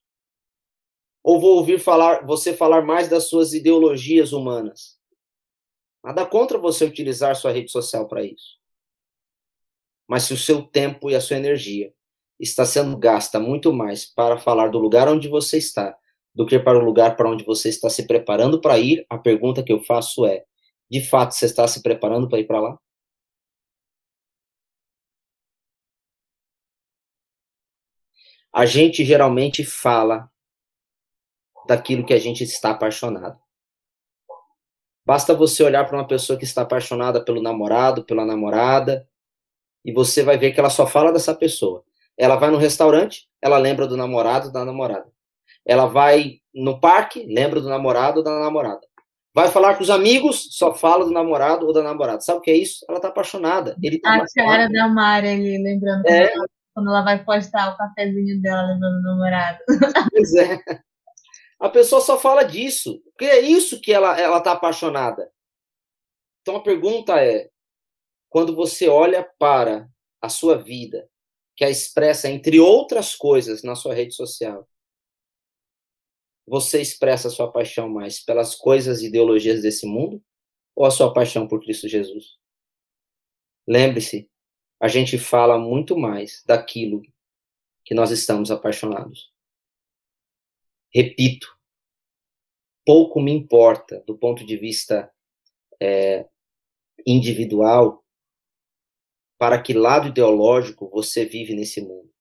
Ou 1.23 1.41
vou 1.41 1.57
ouvir 1.57 1.79
falar, 1.79 2.25
você 2.25 2.55
falar 2.55 2.83
mais 2.83 3.09
das 3.09 3.29
suas 3.29 3.53
ideologias 3.53 4.33
humanas? 4.33 4.99
Nada 6.03 6.25
contra 6.25 6.59
você 6.59 6.85
utilizar 6.85 7.37
sua 7.37 7.53
rede 7.53 7.71
social 7.71 8.09
para 8.09 8.25
isso. 8.25 8.59
Mas 10.09 10.25
se 10.25 10.33
o 10.33 10.37
seu 10.37 10.63
tempo 10.63 11.11
e 11.11 11.15
a 11.15 11.21
sua 11.21 11.37
energia 11.37 11.93
está 12.39 12.65
sendo 12.65 12.97
gasta 12.97 13.39
muito 13.39 13.73
mais 13.73 14.07
para 14.07 14.39
falar 14.39 14.69
do 14.71 14.79
lugar 14.79 15.09
onde 15.09 15.29
você 15.29 15.59
está 15.59 15.97
do 16.35 16.47
que 16.47 16.59
para 16.59 16.79
o 16.79 16.85
lugar 16.85 17.17
para 17.17 17.29
onde 17.29 17.45
você 17.45 17.69
está 17.69 17.91
se 17.91 18.07
preparando 18.07 18.61
para 18.61 18.79
ir, 18.79 19.05
a 19.11 19.19
pergunta 19.19 19.63
que 19.63 19.73
eu 19.73 19.83
faço 19.83 20.25
é: 20.27 20.45
de 20.91 21.03
fato 21.03 21.35
você 21.35 21.47
está 21.47 21.67
se 21.69 21.83
preparando 21.83 22.29
para 22.29 22.39
ir 22.41 22.47
para 22.47 22.61
lá? 22.61 22.79
A 28.53 28.67
gente 28.67 29.05
geralmente 29.05 29.65
fala 29.65 30.29
daquilo 31.71 32.05
que 32.05 32.13
a 32.13 32.19
gente 32.19 32.43
está 32.43 32.73
apaixonado. 32.73 33.39
Basta 35.07 35.33
você 35.33 35.63
olhar 35.63 35.85
para 35.87 35.97
uma 35.97 36.07
pessoa 36.07 36.37
que 36.37 36.45
está 36.45 36.63
apaixonada 36.63 37.25
pelo 37.25 37.41
namorado, 37.41 38.05
pela 38.05 38.25
namorada, 38.25 39.07
e 39.85 39.93
você 39.93 40.25
vai 40.25 40.37
ver 40.37 40.51
que 40.51 40.59
ela 40.59 40.69
só 40.69 40.85
fala 40.85 41.13
dessa 41.13 41.33
pessoa. 41.33 41.85
Ela 42.19 42.35
vai 42.35 42.51
no 42.51 42.59
restaurante, 42.59 43.29
ela 43.41 43.57
lembra 43.57 43.87
do 43.87 43.97
namorado, 43.97 44.51
da 44.53 44.65
namorada. 44.65 45.07
Ela 45.65 45.87
vai 45.87 46.41
no 46.53 46.81
parque, 46.81 47.25
lembra 47.33 47.61
do 47.61 47.69
namorado 47.69 48.19
ou 48.19 48.25
da 48.25 48.41
namorada. 48.41 48.81
Vai 49.33 49.49
falar 49.49 49.77
com 49.77 49.85
os 49.85 49.91
amigos, 49.91 50.49
só 50.51 50.75
fala 50.75 51.05
do 51.05 51.13
namorado 51.13 51.69
ou 51.69 51.73
da 51.73 51.85
namorada. 51.85 52.21
Sabe 52.21 52.41
o 52.41 52.43
que 52.43 52.51
é 52.51 52.57
isso? 52.57 52.85
Ela 52.89 52.99
tá 52.99 53.09
apaixonada. 53.09 53.77
Ele 53.81 54.01
tá 54.01 54.17
a 54.17 54.25
cara 54.35 54.69
da 54.69 54.89
Mari 54.89 55.29
ali, 55.29 55.63
lembrando 55.63 56.05
é. 56.09 56.33
quando 56.75 56.91
ela 56.91 57.03
vai 57.03 57.25
postar 57.25 57.73
o 57.73 57.77
cafezinho 57.77 58.43
dela 58.43 58.63
lembrando 58.63 58.97
do 58.97 59.03
namorado. 59.03 59.59
Pois 60.11 60.35
é. 60.35 60.59
A 61.61 61.69
pessoa 61.69 62.01
só 62.01 62.19
fala 62.19 62.43
disso. 62.43 63.01
Porque 63.05 63.27
é 63.27 63.41
isso 63.41 63.81
que 63.81 63.93
ela, 63.93 64.19
ela 64.19 64.41
tá 64.41 64.53
apaixonada. 64.53 65.31
Então 66.41 66.57
a 66.57 66.63
pergunta 66.63 67.23
é: 67.23 67.51
quando 68.31 68.57
você 68.57 68.89
olha 68.89 69.23
para 69.39 69.89
a 70.21 70.29
sua 70.31 70.57
vida 70.57 71.09
que 71.55 71.65
a 71.65 71.71
expressa, 71.71 72.31
entre 72.31 72.59
outras 72.59 73.15
coisas, 73.15 73.63
na 73.63 73.77
sua 73.77 73.95
rede 73.95 74.15
social, 74.15 74.67
você 76.47 76.81
expressa 76.81 77.29
a 77.29 77.31
sua 77.31 77.53
paixão 77.53 77.89
mais 77.89 78.19
pelas 78.21 78.55
coisas 78.55 79.03
e 79.03 79.07
ideologias 79.07 79.61
desse 79.61 79.87
mundo 79.87 80.23
ou 80.75 80.87
a 80.87 80.91
sua 80.91 81.13
paixão 81.13 81.47
por 81.47 81.61
Cristo 81.61 81.87
Jesus? 81.87 82.39
Lembre-se, 83.69 84.29
a 84.81 84.89
gente 84.89 85.19
fala 85.19 85.59
muito 85.59 85.97
mais 85.97 86.43
daquilo 86.47 87.03
que 87.85 87.95
nós 87.95 88.11
estamos 88.11 88.51
apaixonados. 88.51 89.31
Repito, 90.93 91.57
pouco 92.85 93.21
me 93.21 93.31
importa 93.31 94.03
do 94.07 94.19
ponto 94.19 94.45
de 94.45 94.57
vista 94.57 95.09
é, 95.81 96.29
individual 97.07 98.05
para 99.39 99.63
que 99.63 99.73
lado 99.73 100.09
ideológico 100.09 100.91
você 100.91 101.25
vive 101.25 101.55
nesse 101.55 101.81
mundo, 101.81 102.13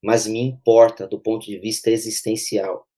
mas 0.00 0.26
me 0.26 0.40
importa 0.40 1.08
do 1.08 1.20
ponto 1.20 1.44
de 1.44 1.58
vista 1.58 1.90
existencial. 1.90 2.88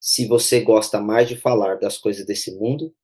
Se 0.00 0.26
você 0.26 0.62
gosta 0.62 1.00
mais 1.00 1.28
de 1.28 1.36
falar 1.36 1.78
das 1.78 1.98
coisas 1.98 2.24
desse 2.24 2.56
mundo 2.56 2.94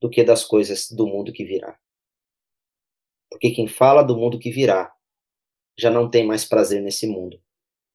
do 0.00 0.08
que 0.08 0.24
das 0.24 0.44
coisas 0.44 0.90
do 0.90 1.06
mundo 1.06 1.32
que 1.32 1.44
virá. 1.44 1.78
Porque 3.30 3.50
quem 3.50 3.68
fala 3.68 4.02
do 4.02 4.16
mundo 4.16 4.38
que 4.38 4.50
virá 4.50 4.90
já 5.78 5.90
não 5.90 6.10
tem 6.10 6.26
mais 6.26 6.44
prazer 6.46 6.80
nesse 6.80 7.06
mundo. 7.06 7.38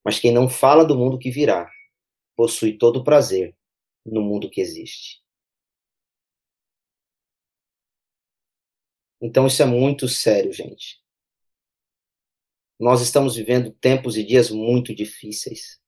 Mas 0.05 0.19
quem 0.19 0.31
não 0.31 0.47
fala 0.47 0.85
do 0.85 0.95
mundo 0.95 1.17
que 1.17 1.31
virá 1.31 1.72
possui 2.35 2.77
todo 2.77 2.97
o 2.97 3.03
prazer 3.03 3.55
no 4.05 4.21
mundo 4.21 4.49
que 4.49 4.61
existe. 4.61 5.21
Então 9.21 9.47
isso 9.47 9.61
é 9.61 9.65
muito 9.65 10.07
sério, 10.07 10.51
gente. 10.51 11.01
Nós 12.79 13.01
estamos 13.01 13.35
vivendo 13.35 13.71
tempos 13.71 14.17
e 14.17 14.23
dias 14.23 14.51
muito 14.51 14.93
difíceis. 14.93 15.81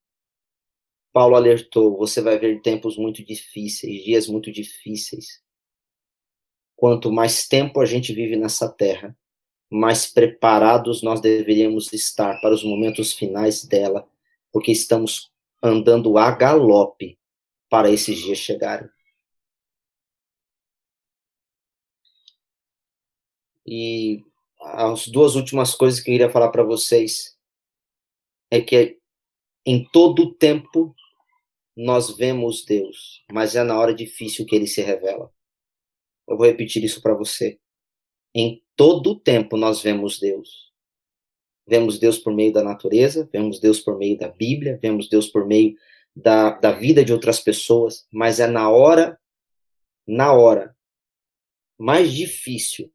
Paulo 1.12 1.36
alertou: 1.36 1.98
você 1.98 2.22
vai 2.22 2.40
ver 2.40 2.62
tempos 2.62 2.98
muito 2.98 3.24
difíceis, 3.24 4.04
dias 4.04 4.28
muito 4.28 4.52
difíceis. 4.52 5.44
Quanto 6.76 7.12
mais 7.12 7.48
tempo 7.48 7.82
a 7.82 7.86
gente 7.86 8.14
vive 8.14 8.38
nessa 8.38 8.70
terra, 8.70 9.18
mais 9.70 10.08
preparados 10.08 11.02
nós 11.02 11.20
deveríamos 11.20 11.92
estar 11.92 12.40
para 12.40 12.54
os 12.54 12.64
momentos 12.64 13.14
finais 13.14 13.66
dela, 13.66 14.08
porque 14.52 14.72
estamos 14.72 15.32
andando 15.66 16.18
a 16.18 16.32
galope 16.32 17.18
para 17.70 17.90
esses 17.90 18.18
dias 18.18 18.38
chegarem. 18.38 18.90
E 23.66 24.24
as 24.62 25.08
duas 25.08 25.36
últimas 25.36 25.74
coisas 25.74 26.00
que 26.00 26.12
eu 26.12 26.14
queria 26.14 26.30
falar 26.30 26.50
para 26.52 26.64
vocês 26.64 27.36
é 28.52 28.62
que 28.62 29.00
em 29.66 29.84
todo 29.92 30.24
o 30.24 30.34
tempo 30.36 30.96
nós 31.76 32.16
vemos 32.16 32.64
Deus, 32.64 33.26
mas 33.32 33.56
é 33.56 33.64
na 33.64 33.78
hora 33.78 33.94
difícil 33.94 34.46
que 34.46 34.56
ele 34.56 34.68
se 34.68 34.82
revela. 34.82 35.34
Eu 36.28 36.38
vou 36.38 36.46
repetir 36.46 36.84
isso 36.84 37.02
para 37.02 37.16
você. 37.16 37.60
Em 38.34 38.64
todo 38.76 39.12
o 39.12 39.20
tempo 39.20 39.58
nós 39.58 39.82
vemos 39.82 40.20
Deus. 40.20 40.65
Vemos 41.68 41.98
Deus 41.98 42.18
por 42.18 42.34
meio 42.34 42.54
da 42.54 42.64
natureza, 42.64 43.28
vemos 43.32 43.60
Deus 43.60 43.80
por 43.80 43.98
meio 43.98 44.18
da 44.18 44.28
Bíblia, 44.28 44.78
vemos 44.82 45.10
Deus 45.10 45.28
por 45.28 45.46
meio 45.46 45.76
da, 46.16 46.52
da 46.52 46.72
vida 46.72 47.04
de 47.04 47.12
outras 47.12 47.40
pessoas, 47.40 48.08
mas 48.12 48.40
é 48.40 48.48
na 48.48 48.70
hora, 48.70 49.20
na 50.08 50.32
hora 50.32 50.76
mais 51.78 52.12
difícil 52.14 52.92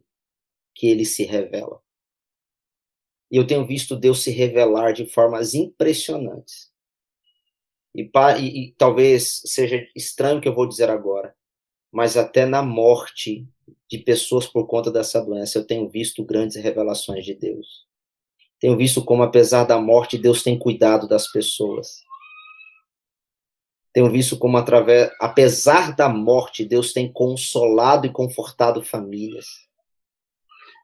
que 0.74 0.86
ele 0.86 1.04
se 1.04 1.24
revela. 1.24 1.80
E 3.30 3.36
eu 3.36 3.46
tenho 3.46 3.66
visto 3.66 3.96
Deus 3.96 4.22
se 4.22 4.30
revelar 4.30 4.92
de 4.92 5.06
formas 5.06 5.54
impressionantes. 5.54 6.70
E, 7.94 8.10
e, 8.38 8.64
e 8.68 8.72
talvez 8.72 9.42
seja 9.44 9.86
estranho 9.94 10.38
o 10.38 10.40
que 10.40 10.48
eu 10.48 10.54
vou 10.54 10.66
dizer 10.66 10.88
agora, 10.90 11.34
mas 11.92 12.16
até 12.16 12.46
na 12.46 12.62
morte 12.62 13.46
de 13.88 13.98
pessoas 13.98 14.46
por 14.46 14.66
conta 14.66 14.90
dessa 14.90 15.20
doença, 15.20 15.58
eu 15.58 15.66
tenho 15.66 15.88
visto 15.88 16.24
grandes 16.24 16.56
revelações 16.56 17.24
de 17.24 17.34
Deus. 17.34 17.89
Tenho 18.60 18.76
visto 18.76 19.02
como, 19.02 19.22
apesar 19.22 19.64
da 19.64 19.80
morte, 19.80 20.18
Deus 20.18 20.42
tem 20.42 20.58
cuidado 20.58 21.08
das 21.08 21.26
pessoas. 21.32 22.04
Tenho 23.92 24.10
visto 24.10 24.38
como, 24.38 24.58
através, 24.58 25.10
apesar 25.18 25.96
da 25.96 26.08
morte, 26.08 26.64
Deus 26.64 26.92
tem 26.92 27.10
consolado 27.10 28.06
e 28.06 28.12
confortado 28.12 28.82
famílias. 28.82 29.46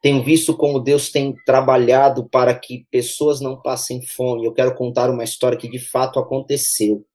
Tenho 0.03 0.23
visto 0.25 0.57
como 0.57 0.81
Deus 0.81 1.11
tem 1.11 1.35
trabalhado 1.45 2.29
para 2.29 2.59
que 2.59 2.87
pessoas 2.91 3.41
não 3.41 3.61
passem 3.61 4.01
fome. 4.03 4.47
Eu 4.47 4.55
quero 4.55 4.75
contar 4.75 5.11
uma 5.11 5.25
história 5.25 5.59
que 5.59 5.69
de 5.69 5.79
fato 5.79 6.19
aconteceu. 6.19 7.07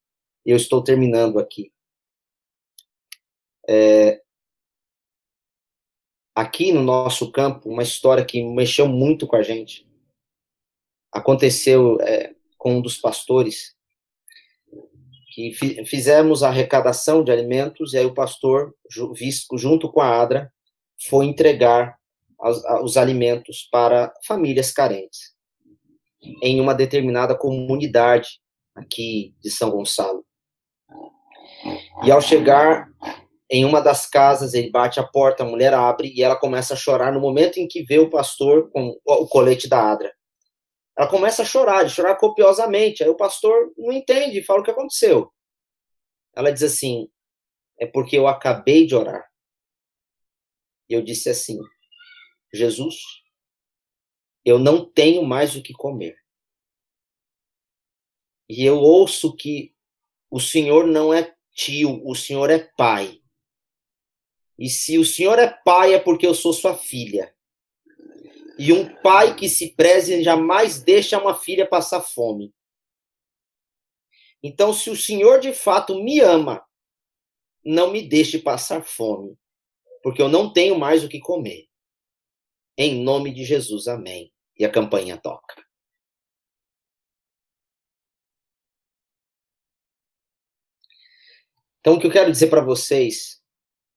Eu 0.45 0.57
estou 0.57 0.83
terminando 0.83 1.39
aqui. 1.39 1.71
É, 3.67 4.21
aqui 6.35 6.71
no 6.71 6.81
nosso 6.81 7.31
campo, 7.31 7.69
uma 7.69 7.83
história 7.83 8.25
que 8.25 8.43
mexeu 8.43 8.87
muito 8.87 9.27
com 9.27 9.35
a 9.35 9.43
gente. 9.43 9.90
Aconteceu 11.11 11.99
é, 12.01 12.33
com 12.57 12.75
um 12.75 12.81
dos 12.81 12.97
pastores 12.97 13.75
que 15.33 15.53
fizemos 15.85 16.43
a 16.43 16.49
arrecadação 16.49 17.23
de 17.23 17.31
alimentos 17.31 17.93
e 17.93 17.97
aí 17.97 18.05
o 18.05 18.13
pastor, 18.13 18.75
junto 19.55 19.89
com 19.91 20.01
a 20.01 20.21
Adra, 20.21 20.51
foi 21.07 21.25
entregar 21.25 21.97
os 22.83 22.97
alimentos 22.97 23.67
para 23.71 24.13
famílias 24.25 24.71
carentes 24.71 25.31
em 26.41 26.59
uma 26.59 26.73
determinada 26.73 27.35
comunidade 27.35 28.39
aqui 28.75 29.33
de 29.41 29.49
São 29.49 29.69
Gonçalo. 29.69 30.25
E 32.03 32.11
ao 32.11 32.21
chegar 32.21 32.89
em 33.49 33.65
uma 33.65 33.81
das 33.81 34.07
casas, 34.07 34.53
ele 34.53 34.71
bate 34.71 34.99
a 34.99 35.03
porta, 35.03 35.43
a 35.43 35.45
mulher 35.45 35.73
abre 35.73 36.11
e 36.13 36.23
ela 36.23 36.35
começa 36.35 36.73
a 36.73 36.77
chorar 36.77 37.11
no 37.11 37.19
momento 37.19 37.57
em 37.57 37.67
que 37.67 37.83
vê 37.83 37.99
o 37.99 38.09
pastor 38.09 38.69
com 38.71 38.97
o 39.05 39.27
colete 39.27 39.67
da 39.67 39.91
Adra. 39.91 40.11
Ela 41.01 41.09
começa 41.09 41.41
a 41.41 41.45
chorar, 41.45 41.83
de 41.83 41.89
chorar 41.89 42.15
copiosamente. 42.15 43.03
Aí 43.03 43.09
o 43.09 43.17
pastor 43.17 43.73
não 43.75 43.91
entende, 43.91 44.43
fala 44.43 44.59
o 44.59 44.63
que 44.63 44.69
aconteceu. 44.69 45.33
Ela 46.31 46.51
diz 46.51 46.61
assim: 46.61 47.09
é 47.79 47.87
porque 47.87 48.15
eu 48.15 48.27
acabei 48.27 48.85
de 48.85 48.93
orar. 48.93 49.27
E 50.87 50.93
eu 50.93 51.01
disse 51.01 51.27
assim: 51.27 51.57
Jesus, 52.53 52.97
eu 54.45 54.59
não 54.59 54.87
tenho 54.87 55.23
mais 55.23 55.55
o 55.55 55.63
que 55.63 55.73
comer. 55.73 56.15
E 58.47 58.63
eu 58.63 58.77
ouço 58.77 59.35
que 59.35 59.75
o 60.29 60.39
Senhor 60.39 60.85
não 60.85 61.11
é 61.11 61.35
tio, 61.51 61.99
o 62.07 62.13
Senhor 62.13 62.51
é 62.51 62.59
pai. 62.77 63.19
E 64.55 64.69
se 64.69 64.99
o 64.99 65.05
Senhor 65.05 65.39
é 65.39 65.47
pai, 65.47 65.95
é 65.95 65.99
porque 65.99 66.27
eu 66.27 66.35
sou 66.35 66.53
sua 66.53 66.77
filha. 66.77 67.35
E 68.63 68.71
um 68.71 68.95
pai 69.01 69.35
que 69.35 69.49
se 69.49 69.75
preze 69.75 70.21
jamais 70.21 70.83
deixa 70.83 71.19
uma 71.19 71.33
filha 71.33 71.67
passar 71.67 71.99
fome. 71.99 72.53
Então, 74.43 74.71
se 74.71 74.91
o 74.91 74.95
Senhor 74.95 75.39
de 75.39 75.51
fato 75.51 75.95
me 75.95 76.19
ama, 76.19 76.63
não 77.65 77.91
me 77.91 78.07
deixe 78.07 78.37
passar 78.37 78.83
fome, 78.83 79.35
porque 80.03 80.21
eu 80.21 80.29
não 80.29 80.53
tenho 80.53 80.77
mais 80.77 81.03
o 81.03 81.09
que 81.09 81.19
comer. 81.19 81.67
Em 82.77 83.03
nome 83.03 83.33
de 83.33 83.43
Jesus, 83.43 83.87
amém. 83.87 84.31
E 84.55 84.63
a 84.63 84.71
campanha 84.71 85.17
toca. 85.17 85.65
Então, 91.79 91.95
o 91.95 91.99
que 91.99 92.05
eu 92.05 92.11
quero 92.11 92.31
dizer 92.31 92.51
para 92.51 92.63
vocês 92.63 93.41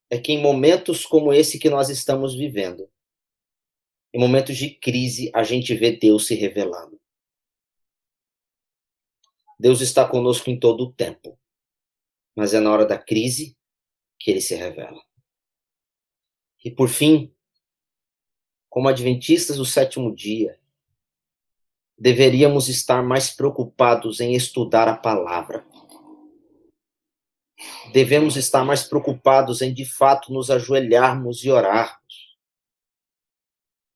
é 0.08 0.18
que 0.18 0.32
em 0.32 0.40
momentos 0.40 1.04
como 1.04 1.34
esse 1.34 1.58
que 1.58 1.68
nós 1.68 1.90
estamos 1.90 2.34
vivendo, 2.34 2.90
em 4.14 4.20
momentos 4.20 4.56
de 4.56 4.70
crise, 4.70 5.28
a 5.34 5.42
gente 5.42 5.74
vê 5.74 5.90
Deus 5.90 6.28
se 6.28 6.36
revelando. 6.36 7.00
Deus 9.58 9.80
está 9.80 10.08
conosco 10.08 10.48
em 10.48 10.58
todo 10.58 10.84
o 10.84 10.92
tempo, 10.92 11.36
mas 12.36 12.54
é 12.54 12.60
na 12.60 12.70
hora 12.70 12.86
da 12.86 12.96
crise 12.96 13.56
que 14.16 14.30
ele 14.30 14.40
se 14.40 14.54
revela. 14.54 15.02
E 16.64 16.70
por 16.70 16.88
fim, 16.88 17.34
como 18.68 18.88
adventistas 18.88 19.56
do 19.56 19.64
sétimo 19.64 20.14
dia, 20.14 20.60
deveríamos 21.98 22.68
estar 22.68 23.02
mais 23.02 23.32
preocupados 23.32 24.20
em 24.20 24.36
estudar 24.36 24.86
a 24.86 24.96
palavra. 24.96 25.66
Devemos 27.92 28.36
estar 28.36 28.64
mais 28.64 28.84
preocupados 28.84 29.60
em, 29.60 29.74
de 29.74 29.84
fato, 29.84 30.32
nos 30.32 30.52
ajoelharmos 30.52 31.44
e 31.44 31.50
orarmos. 31.50 32.03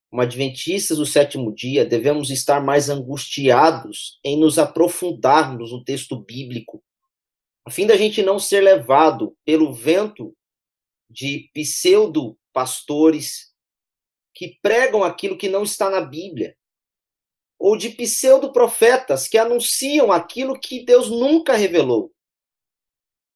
Como 0.09 0.23
adventistas 0.23 0.97
do 0.97 1.05
sétimo 1.05 1.53
dia, 1.53 1.85
devemos 1.85 2.31
estar 2.31 2.59
mais 2.59 2.89
angustiados 2.89 4.19
em 4.23 4.39
nos 4.39 4.57
aprofundarmos 4.57 5.71
no 5.71 5.83
texto 5.83 6.17
bíblico, 6.17 6.83
a 7.65 7.69
fim 7.69 7.85
da 7.85 7.95
gente 7.95 8.23
não 8.23 8.39
ser 8.39 8.61
levado 8.61 9.37
pelo 9.45 9.71
vento 9.71 10.35
de 11.07 11.49
pseudo-pastores 11.53 13.53
que 14.33 14.57
pregam 14.61 15.03
aquilo 15.03 15.37
que 15.37 15.47
não 15.47 15.61
está 15.61 15.89
na 15.89 16.01
Bíblia, 16.01 16.57
ou 17.59 17.77
de 17.77 17.89
pseudo-profetas 17.89 19.27
que 19.27 19.37
anunciam 19.37 20.11
aquilo 20.11 20.59
que 20.59 20.83
Deus 20.83 21.09
nunca 21.09 21.55
revelou, 21.55 22.11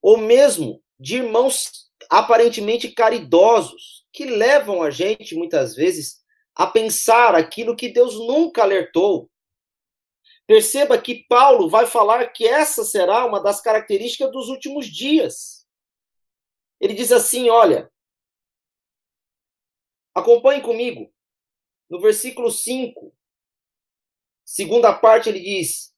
ou 0.02 0.18
mesmo 0.18 0.82
de 1.00 1.18
irmãos 1.18 1.92
aparentemente 2.10 2.90
caridosos 2.90 4.06
que 4.12 4.26
levam 4.26 4.82
a 4.82 4.90
gente 4.90 5.36
muitas 5.36 5.76
vezes 5.76 6.23
a 6.56 6.68
pensar 6.68 7.36
aquilo 7.36 7.76
que 7.76 7.90
Deus 7.90 8.16
nunca 8.16 8.64
alertou. 8.64 9.30
Perceba 10.46 11.02
que 11.02 11.26
Paulo 11.28 11.70
vai 11.70 11.86
falar 11.86 12.28
que 12.28 12.48
essa 12.48 12.84
será 12.84 13.26
uma 13.26 13.42
das 13.42 13.62
características 13.62 14.32
dos 14.32 14.50
últimos 14.50 14.88
dias. 14.88 15.66
Ele 16.80 16.94
diz 16.94 17.12
assim: 17.12 17.50
olha, 17.50 17.90
Acompanhe 20.14 20.62
comigo. 20.62 21.12
No 21.90 22.00
versículo 22.00 22.52
5, 22.52 23.14
segunda 24.46 24.94
parte, 24.94 25.30
ele 25.30 25.40
diz: 25.40 25.94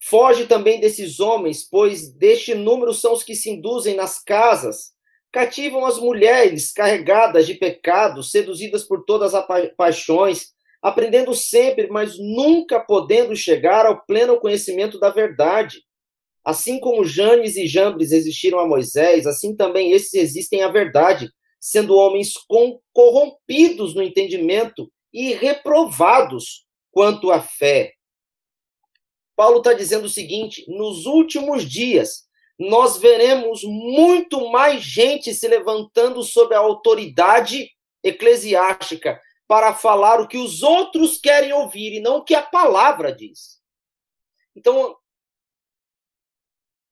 Foge 0.00 0.46
também 0.46 0.80
desses 0.80 1.18
homens, 1.18 1.64
pois 1.68 2.12
deste 2.12 2.54
número 2.54 2.94
são 2.94 3.12
os 3.12 3.22
que 3.22 3.34
se 3.34 3.50
induzem 3.50 3.94
nas 3.96 4.22
casas, 4.22 4.94
cativam 5.32 5.86
as 5.86 5.98
mulheres 5.98 6.70
carregadas 6.70 7.46
de 7.46 7.54
pecados, 7.54 8.30
seduzidas 8.30 8.84
por 8.84 9.04
todas 9.04 9.34
as 9.34 9.46
pa 9.46 9.66
paixões, 9.76 10.52
aprendendo 10.82 11.34
sempre, 11.34 11.88
mas 11.88 12.18
nunca 12.18 12.78
podendo 12.78 13.34
chegar 13.34 13.86
ao 13.86 14.04
pleno 14.04 14.38
conhecimento 14.38 15.00
da 15.00 15.08
verdade. 15.08 15.82
Assim 16.44 16.78
como 16.78 17.04
Janes 17.04 17.56
e 17.56 17.66
Jambres 17.66 18.10
resistiram 18.10 18.58
a 18.58 18.66
Moisés, 18.66 19.26
assim 19.26 19.56
também 19.56 19.92
esses 19.92 20.12
resistem 20.12 20.62
à 20.62 20.68
verdade, 20.68 21.30
sendo 21.58 21.94
homens 21.94 22.34
corrompidos 22.92 23.94
no 23.94 24.02
entendimento 24.02 24.90
e 25.12 25.32
reprovados 25.32 26.66
quanto 26.90 27.30
à 27.30 27.40
fé. 27.40 27.92
Paulo 29.36 29.58
está 29.58 29.72
dizendo 29.72 30.06
o 30.06 30.10
seguinte: 30.10 30.64
nos 30.68 31.06
últimos 31.06 31.64
dias, 31.64 32.24
nós 32.68 32.96
veremos 32.98 33.62
muito 33.64 34.48
mais 34.50 34.82
gente 34.82 35.34
se 35.34 35.48
levantando 35.48 36.22
sob 36.22 36.54
a 36.54 36.58
autoridade 36.58 37.70
eclesiástica 38.02 39.20
para 39.48 39.74
falar 39.74 40.20
o 40.20 40.28
que 40.28 40.38
os 40.38 40.62
outros 40.62 41.18
querem 41.18 41.52
ouvir 41.52 41.94
e 41.94 42.00
não 42.00 42.18
o 42.18 42.24
que 42.24 42.34
a 42.34 42.42
palavra 42.42 43.12
diz. 43.12 43.60
Então, 44.54 44.96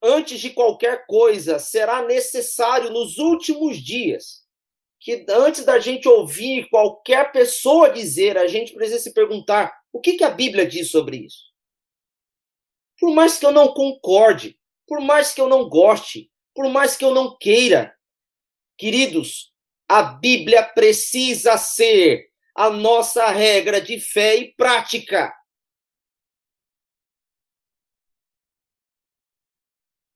antes 0.02 0.40
de 0.40 0.50
qualquer 0.50 1.06
coisa, 1.06 1.58
será 1.58 2.02
necessário 2.02 2.90
nos 2.90 3.18
últimos 3.18 3.78
dias 3.78 4.40
que 4.98 5.24
antes 5.28 5.64
da 5.64 5.78
gente 5.78 6.06
ouvir 6.06 6.68
qualquer 6.68 7.32
pessoa 7.32 7.90
dizer, 7.90 8.36
a 8.36 8.46
gente 8.46 8.74
precisa 8.74 8.98
se 8.98 9.14
perguntar 9.14 9.72
o 9.92 10.00
que, 10.00 10.14
que 10.14 10.24
a 10.24 10.30
Bíblia 10.30 10.66
diz 10.66 10.90
sobre 10.90 11.16
isso. 11.24 11.44
Por 12.98 13.14
mais 13.14 13.38
que 13.38 13.46
eu 13.46 13.52
não 13.52 13.72
concorde, 13.72 14.59
por 14.90 15.00
mais 15.00 15.32
que 15.32 15.40
eu 15.40 15.48
não 15.48 15.68
goste, 15.68 16.32
por 16.52 16.68
mais 16.68 16.96
que 16.96 17.04
eu 17.04 17.14
não 17.14 17.38
queira, 17.38 17.96
queridos, 18.76 19.54
a 19.88 20.02
Bíblia 20.02 20.64
precisa 20.64 21.56
ser 21.56 22.28
a 22.56 22.70
nossa 22.70 23.28
regra 23.28 23.80
de 23.80 24.00
fé 24.00 24.34
e 24.34 24.52
prática. 24.52 25.32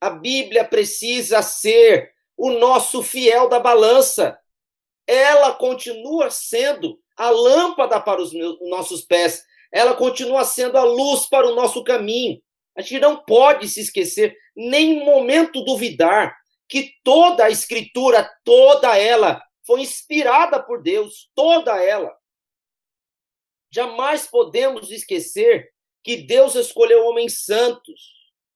A 0.01 0.11
Bíblia 0.11 0.65
precisa 0.65 1.41
ser 1.41 2.13
o 2.37 2.51
nosso 2.51 3.01
fiel 3.01 3.49
da 3.49 3.61
balança. 3.61 4.37
Ela 5.07 5.55
continua 5.55 6.31
sendo 6.31 7.01
a 7.17 7.31
lâmpada 7.31 8.01
para 8.01 8.21
os 8.21 8.33
meus, 8.33 8.59
nossos 8.69 9.03
pés. 9.03 9.45
Ela 9.71 9.95
continua 9.95 10.45
sendo 10.45 10.77
a 10.77 10.83
luz 10.83 11.27
para 11.27 11.47
o 11.47 11.55
nosso 11.55 11.85
caminho. 11.85 12.43
A 12.77 12.83
gente 12.83 13.01
não 13.01 13.23
pode 13.25 13.69
se 13.69 13.81
esquecer, 13.81 14.37
nem 14.57 14.99
em 14.99 15.05
momento 15.05 15.65
duvidar, 15.65 16.37
que 16.69 16.93
toda 17.05 17.45
a 17.45 17.51
Escritura, 17.51 18.29
toda 18.45 18.97
ela, 18.97 19.43
foi 19.67 19.81
inspirada 19.81 20.63
por 20.63 20.83
Deus, 20.83 21.31
toda 21.35 21.83
ela. 21.83 22.13
Jamais 23.71 24.27
podemos 24.27 24.91
esquecer 24.91 25.71
que 26.03 26.19
Deus 26.19 26.55
escolheu 26.55 27.07
homens 27.07 27.45
santos, 27.45 28.13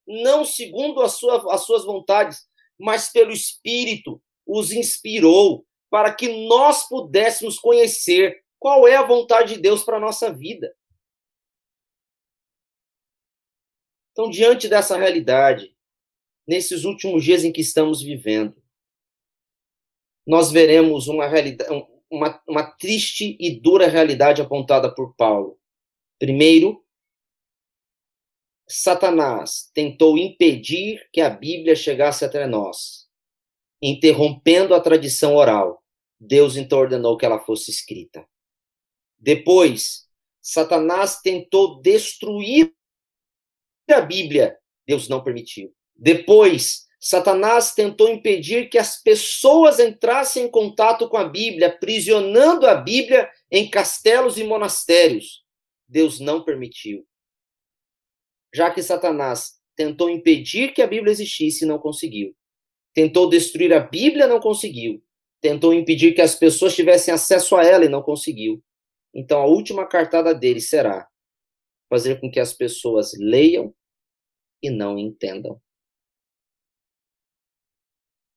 não 0.07 0.45
segundo 0.45 1.01
a 1.01 1.09
sua, 1.09 1.55
as 1.55 1.63
suas 1.63 1.85
vontades, 1.85 2.47
mas 2.79 3.11
pelo 3.11 3.33
Espírito, 3.33 4.23
os 4.47 4.73
inspirou 4.73 5.65
para 5.91 6.13
que 6.13 6.47
nós 6.47 6.89
pudéssemos 6.89 7.59
conhecer 7.59 8.43
qual 8.59 8.87
é 8.87 8.97
a 8.97 9.07
vontade 9.07 9.55
de 9.55 9.61
Deus 9.61 9.83
para 9.83 9.97
a 9.97 10.01
nossa 10.01 10.33
vida. 10.33 10.75
Então, 14.19 14.29
diante 14.29 14.67
dessa 14.67 14.99
realidade, 14.99 15.73
nesses 16.45 16.83
últimos 16.83 17.23
dias 17.23 17.45
em 17.45 17.53
que 17.53 17.61
estamos 17.61 18.03
vivendo, 18.03 18.61
nós 20.27 20.51
veremos 20.51 21.07
uma 21.07 21.25
uma, 22.11 22.43
uma 22.49 22.65
triste 22.65 23.37
e 23.39 23.61
dura 23.61 23.87
realidade 23.87 24.43
apontada 24.43 24.93
por 24.93 25.15
Paulo. 25.15 25.57
Primeiro, 26.19 26.85
Satanás 28.69 29.71
tentou 29.73 30.19
impedir 30.19 31.09
que 31.13 31.21
a 31.21 31.31
Bíblia 31.31 31.77
chegasse 31.77 32.25
até 32.25 32.45
nós, 32.45 33.09
interrompendo 33.81 34.75
a 34.75 34.81
tradição 34.81 35.37
oral. 35.37 35.81
Deus 36.19 36.57
então 36.57 36.81
ordenou 36.81 37.17
que 37.17 37.25
ela 37.25 37.39
fosse 37.39 37.71
escrita. 37.71 38.29
Depois, 39.17 40.09
Satanás 40.43 41.21
tentou 41.21 41.81
destruir 41.81 42.77
a 43.93 44.01
Bíblia. 44.01 44.57
Deus 44.87 45.09
não 45.09 45.23
permitiu. 45.23 45.73
Depois, 45.95 46.87
Satanás 47.01 47.75
tentou 47.75 48.09
impedir 48.09 48.69
que 48.69 48.79
as 48.79 49.01
pessoas 49.03 49.79
entrassem 49.79 50.45
em 50.45 50.51
contato 50.51 51.09
com 51.09 51.17
a 51.17 51.25
Bíblia, 51.25 51.69
aprisionando 51.69 52.67
a 52.67 52.75
Bíblia 52.75 53.31
em 53.51 53.69
castelos 53.69 54.37
e 54.37 54.45
monastérios. 54.45 55.45
Deus 55.87 56.19
não 56.19 56.45
permitiu. 56.45 57.07
Já 58.53 58.71
que 58.71 58.83
Satanás 58.83 59.59
tentou 59.77 60.11
impedir 60.11 60.73
que 60.73 60.83
a 60.83 60.87
Bíblia 60.87 61.13
existisse 61.13 61.65
e 61.65 61.69
não 61.69 61.79
conseguiu. 61.79 62.35
Tentou 62.93 63.29
destruir 63.29 63.73
a 63.73 63.81
Bíblia, 63.81 64.27
não 64.27 64.41
conseguiu. 64.41 65.03
Tentou 65.41 65.73
impedir 65.73 66.15
que 66.15 66.21
as 66.21 66.35
pessoas 66.35 66.75
tivessem 66.75 67.15
acesso 67.15 67.55
a 67.57 67.65
ela 67.65 67.85
e 67.85 67.89
não 67.89 68.03
conseguiu. 68.03 68.63
Então 69.15 69.41
a 69.41 69.47
última 69.47 69.87
cartada 69.87 70.35
dele 70.35 70.61
será 70.61 71.07
fazer 71.89 72.21
com 72.21 72.31
que 72.31 72.41
as 72.41 72.53
pessoas 72.53 73.13
leiam 73.19 73.75
e 74.63 74.71
não 74.71 74.99
entendam 74.99 75.61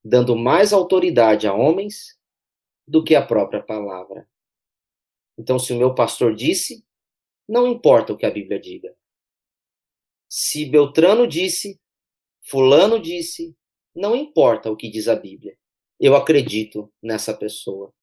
dando 0.03 0.35
mais 0.35 0.73
autoridade 0.73 1.47
a 1.47 1.53
homens 1.53 2.17
do 2.87 3.03
que 3.03 3.15
a 3.15 3.25
própria 3.25 3.61
palavra. 3.61 4.27
Então, 5.37 5.59
se 5.59 5.71
o 5.73 5.77
meu 5.77 5.93
pastor 5.93 6.35
disse, 6.35 6.85
não 7.47 7.67
importa 7.67 8.13
o 8.13 8.17
que 8.17 8.25
a 8.25 8.31
Bíblia 8.31 8.59
diga. 8.59 8.95
Se 10.29 10.65
Beltrano 10.65 11.27
disse, 11.27 11.79
Fulano 12.43 12.99
disse, 12.99 13.55
não 13.95 14.15
importa 14.15 14.71
o 14.71 14.75
que 14.75 14.89
diz 14.89 15.07
a 15.07 15.15
Bíblia. 15.15 15.57
Eu 15.99 16.15
acredito 16.15 16.91
nessa 17.01 17.35
pessoa. 17.35 17.93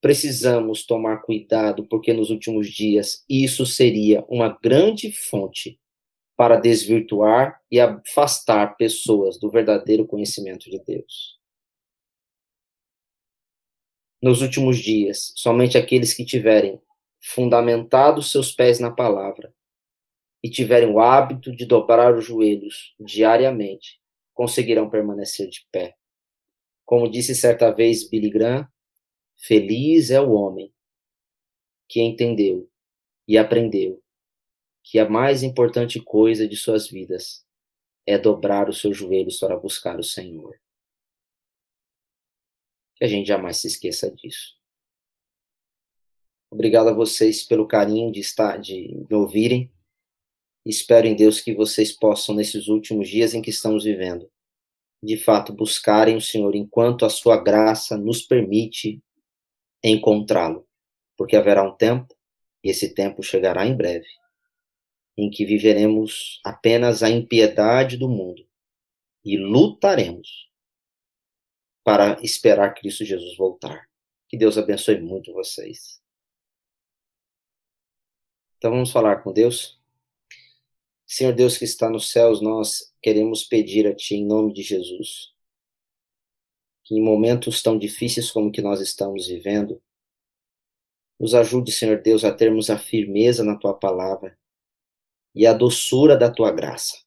Precisamos 0.00 0.86
tomar 0.86 1.18
cuidado, 1.22 1.86
porque 1.86 2.12
nos 2.12 2.30
últimos 2.30 2.68
dias 2.68 3.24
isso 3.28 3.66
seria 3.66 4.24
uma 4.28 4.48
grande 4.48 5.12
fonte 5.12 5.78
para 6.36 6.56
desvirtuar 6.56 7.60
e 7.70 7.78
afastar 7.78 8.76
pessoas 8.76 9.38
do 9.38 9.50
verdadeiro 9.50 10.06
conhecimento 10.06 10.70
de 10.70 10.82
Deus. 10.82 11.38
Nos 14.22 14.40
últimos 14.40 14.78
dias, 14.78 15.32
somente 15.36 15.76
aqueles 15.76 16.14
que 16.14 16.24
tiverem 16.24 16.80
fundamentado 17.20 18.22
seus 18.22 18.52
pés 18.52 18.80
na 18.80 18.90
palavra 18.90 19.52
e 20.42 20.48
tiverem 20.48 20.88
o 20.88 21.00
hábito 21.00 21.54
de 21.54 21.66
dobrar 21.66 22.16
os 22.16 22.24
joelhos 22.24 22.94
diariamente 22.98 24.00
conseguirão 24.32 24.88
permanecer 24.88 25.48
de 25.50 25.66
pé. 25.70 25.94
Como 26.86 27.10
disse 27.10 27.34
certa 27.34 27.70
vez 27.70 28.08
Billy 28.08 28.30
Graham, 28.30 28.66
feliz 29.40 30.10
é 30.10 30.20
o 30.20 30.32
homem 30.32 30.72
que 31.88 32.00
entendeu 32.00 32.70
e 33.26 33.38
aprendeu 33.38 34.02
que 34.82 34.98
a 34.98 35.08
mais 35.08 35.42
importante 35.42 36.00
coisa 36.00 36.46
de 36.46 36.56
suas 36.56 36.88
vidas 36.88 37.44
é 38.06 38.18
dobrar 38.18 38.68
os 38.68 38.80
seus 38.80 38.96
joelhos 38.96 39.38
para 39.38 39.56
buscar 39.56 39.98
o 39.98 40.04
Senhor. 40.04 40.60
Que 42.96 43.04
a 43.04 43.08
gente 43.08 43.26
jamais 43.26 43.58
se 43.58 43.66
esqueça 43.66 44.10
disso. 44.10 44.58
Obrigado 46.50 46.88
a 46.88 46.92
vocês 46.92 47.44
pelo 47.44 47.66
carinho 47.66 48.10
de 48.10 48.20
estar, 48.20 48.58
de 48.58 48.88
me 49.08 49.16
ouvirem. 49.16 49.72
Espero 50.66 51.06
em 51.06 51.14
Deus 51.14 51.40
que 51.40 51.54
vocês 51.54 51.92
possam, 51.92 52.34
nesses 52.34 52.68
últimos 52.68 53.08
dias 53.08 53.32
em 53.32 53.40
que 53.40 53.50
estamos 53.50 53.84
vivendo, 53.84 54.30
de 55.02 55.16
fato 55.16 55.52
buscarem 55.52 56.16
o 56.16 56.20
Senhor 56.20 56.54
enquanto 56.54 57.04
a 57.04 57.10
sua 57.10 57.42
graça 57.42 57.96
nos 57.96 58.22
permite 58.22 59.02
encontrá-lo, 59.82 60.66
porque 61.16 61.36
haverá 61.36 61.62
um 61.62 61.76
tempo, 61.76 62.14
e 62.62 62.70
esse 62.70 62.94
tempo 62.94 63.22
chegará 63.22 63.66
em 63.66 63.76
breve, 63.76 64.06
em 65.16 65.30
que 65.30 65.44
viveremos 65.44 66.40
apenas 66.44 67.02
a 67.02 67.10
impiedade 67.10 67.96
do 67.96 68.08
mundo 68.08 68.46
e 69.24 69.36
lutaremos 69.36 70.50
para 71.84 72.20
esperar 72.22 72.74
Cristo 72.74 73.04
Jesus 73.04 73.36
voltar. 73.36 73.88
Que 74.28 74.36
Deus 74.36 74.56
abençoe 74.56 75.00
muito 75.00 75.32
vocês. 75.32 76.00
Então 78.56 78.70
vamos 78.70 78.92
falar 78.92 79.22
com 79.22 79.32
Deus. 79.32 79.80
Senhor 81.06 81.34
Deus 81.34 81.58
que 81.58 81.64
está 81.64 81.90
nos 81.90 82.10
céus, 82.10 82.40
nós 82.40 82.94
queremos 83.02 83.42
pedir 83.42 83.86
a 83.86 83.94
Ti 83.94 84.16
em 84.16 84.24
nome 84.24 84.52
de 84.52 84.62
Jesus 84.62 85.34
que 86.90 86.96
em 86.96 87.00
momentos 87.00 87.62
tão 87.62 87.78
difíceis 87.78 88.32
como 88.32 88.50
que 88.50 88.60
nós 88.60 88.80
estamos 88.80 89.28
vivendo, 89.28 89.80
nos 91.20 91.36
ajude, 91.36 91.70
Senhor 91.70 92.02
Deus, 92.02 92.24
a 92.24 92.34
termos 92.34 92.68
a 92.68 92.76
firmeza 92.76 93.44
na 93.44 93.56
Tua 93.56 93.72
palavra, 93.72 94.36
e 95.32 95.46
a 95.46 95.52
doçura 95.52 96.16
da 96.16 96.28
tua 96.28 96.50
graça, 96.50 97.04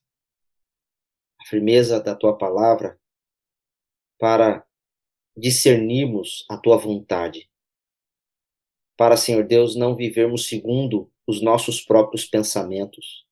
a 1.38 1.44
firmeza 1.44 2.00
da 2.00 2.14
tua 2.14 2.34
palavra, 2.34 2.98
para 4.18 4.66
discernirmos 5.36 6.46
a 6.48 6.56
tua 6.56 6.78
vontade, 6.78 7.50
para, 8.96 9.18
Senhor 9.18 9.44
Deus, 9.46 9.76
não 9.76 9.94
vivermos 9.94 10.48
segundo 10.48 11.12
os 11.26 11.42
nossos 11.42 11.82
próprios 11.82 12.24
pensamentos, 12.24 13.26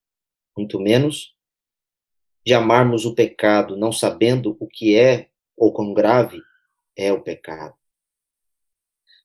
muito 0.55 0.79
menos 0.79 1.35
de 2.45 2.53
amarmos 2.53 3.07
o 3.07 3.15
pecado, 3.15 3.75
não 3.75 3.91
sabendo 3.91 4.55
o 4.61 4.67
que 4.67 4.95
é 4.95 5.32
ou 5.57 5.73
quão 5.73 5.93
grave 5.93 6.41
é 6.97 7.13
o 7.13 7.23
pecado. 7.23 7.75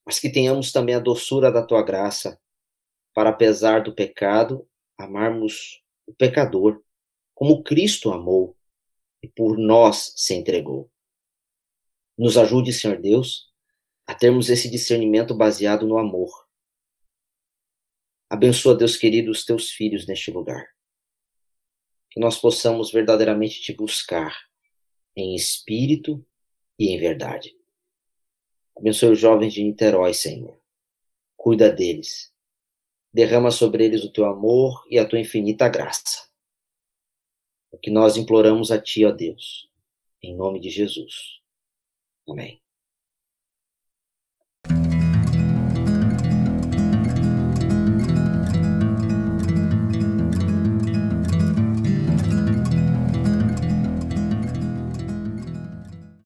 Mas 0.05 0.19
que 0.19 0.31
tenhamos 0.31 0.71
também 0.71 0.95
a 0.95 0.99
doçura 0.99 1.51
da 1.51 1.63
tua 1.63 1.83
graça, 1.83 2.39
para, 3.13 3.29
apesar 3.29 3.81
do 3.81 3.93
pecado, 3.93 4.67
amarmos 4.97 5.83
o 6.05 6.13
pecador, 6.13 6.81
como 7.33 7.63
Cristo 7.63 8.11
amou 8.11 8.55
e 9.21 9.27
por 9.27 9.57
nós 9.57 10.13
se 10.15 10.33
entregou. 10.33 10.89
Nos 12.17 12.37
ajude, 12.37 12.71
Senhor 12.71 12.99
Deus, 12.99 13.51
a 14.05 14.15
termos 14.15 14.49
esse 14.49 14.69
discernimento 14.69 15.35
baseado 15.35 15.85
no 15.85 15.97
amor. 15.97 16.47
Abençoa, 18.29 18.75
Deus 18.75 18.95
querido, 18.95 19.31
os 19.31 19.45
teus 19.45 19.71
filhos 19.71 20.07
neste 20.07 20.31
lugar. 20.31 20.67
Que 22.09 22.19
nós 22.19 22.37
possamos 22.37 22.91
verdadeiramente 22.91 23.61
te 23.61 23.73
buscar 23.73 24.46
em 25.17 25.35
espírito 25.35 26.23
e 26.77 26.89
em 26.89 26.99
verdade. 26.99 27.57
Abençoe 28.77 29.13
os 29.13 29.19
jovens 29.19 29.51
de 29.51 29.63
Niterói, 29.63 30.13
Senhor. 30.13 30.55
Cuida 31.35 31.71
deles. 31.71 32.31
Derrama 33.11 33.49
sobre 33.49 33.83
eles 33.83 34.03
o 34.03 34.11
teu 34.11 34.25
amor 34.25 34.85
e 34.89 34.99
a 34.99 35.07
tua 35.07 35.19
infinita 35.19 35.67
graça. 35.67 36.29
O 37.71 37.79
que 37.79 37.89
nós 37.89 38.15
imploramos 38.15 38.71
a 38.71 38.79
ti, 38.79 39.03
ó 39.05 39.11
Deus, 39.11 39.67
em 40.21 40.35
nome 40.35 40.59
de 40.59 40.69
Jesus. 40.69 41.41
Amém. 42.29 42.61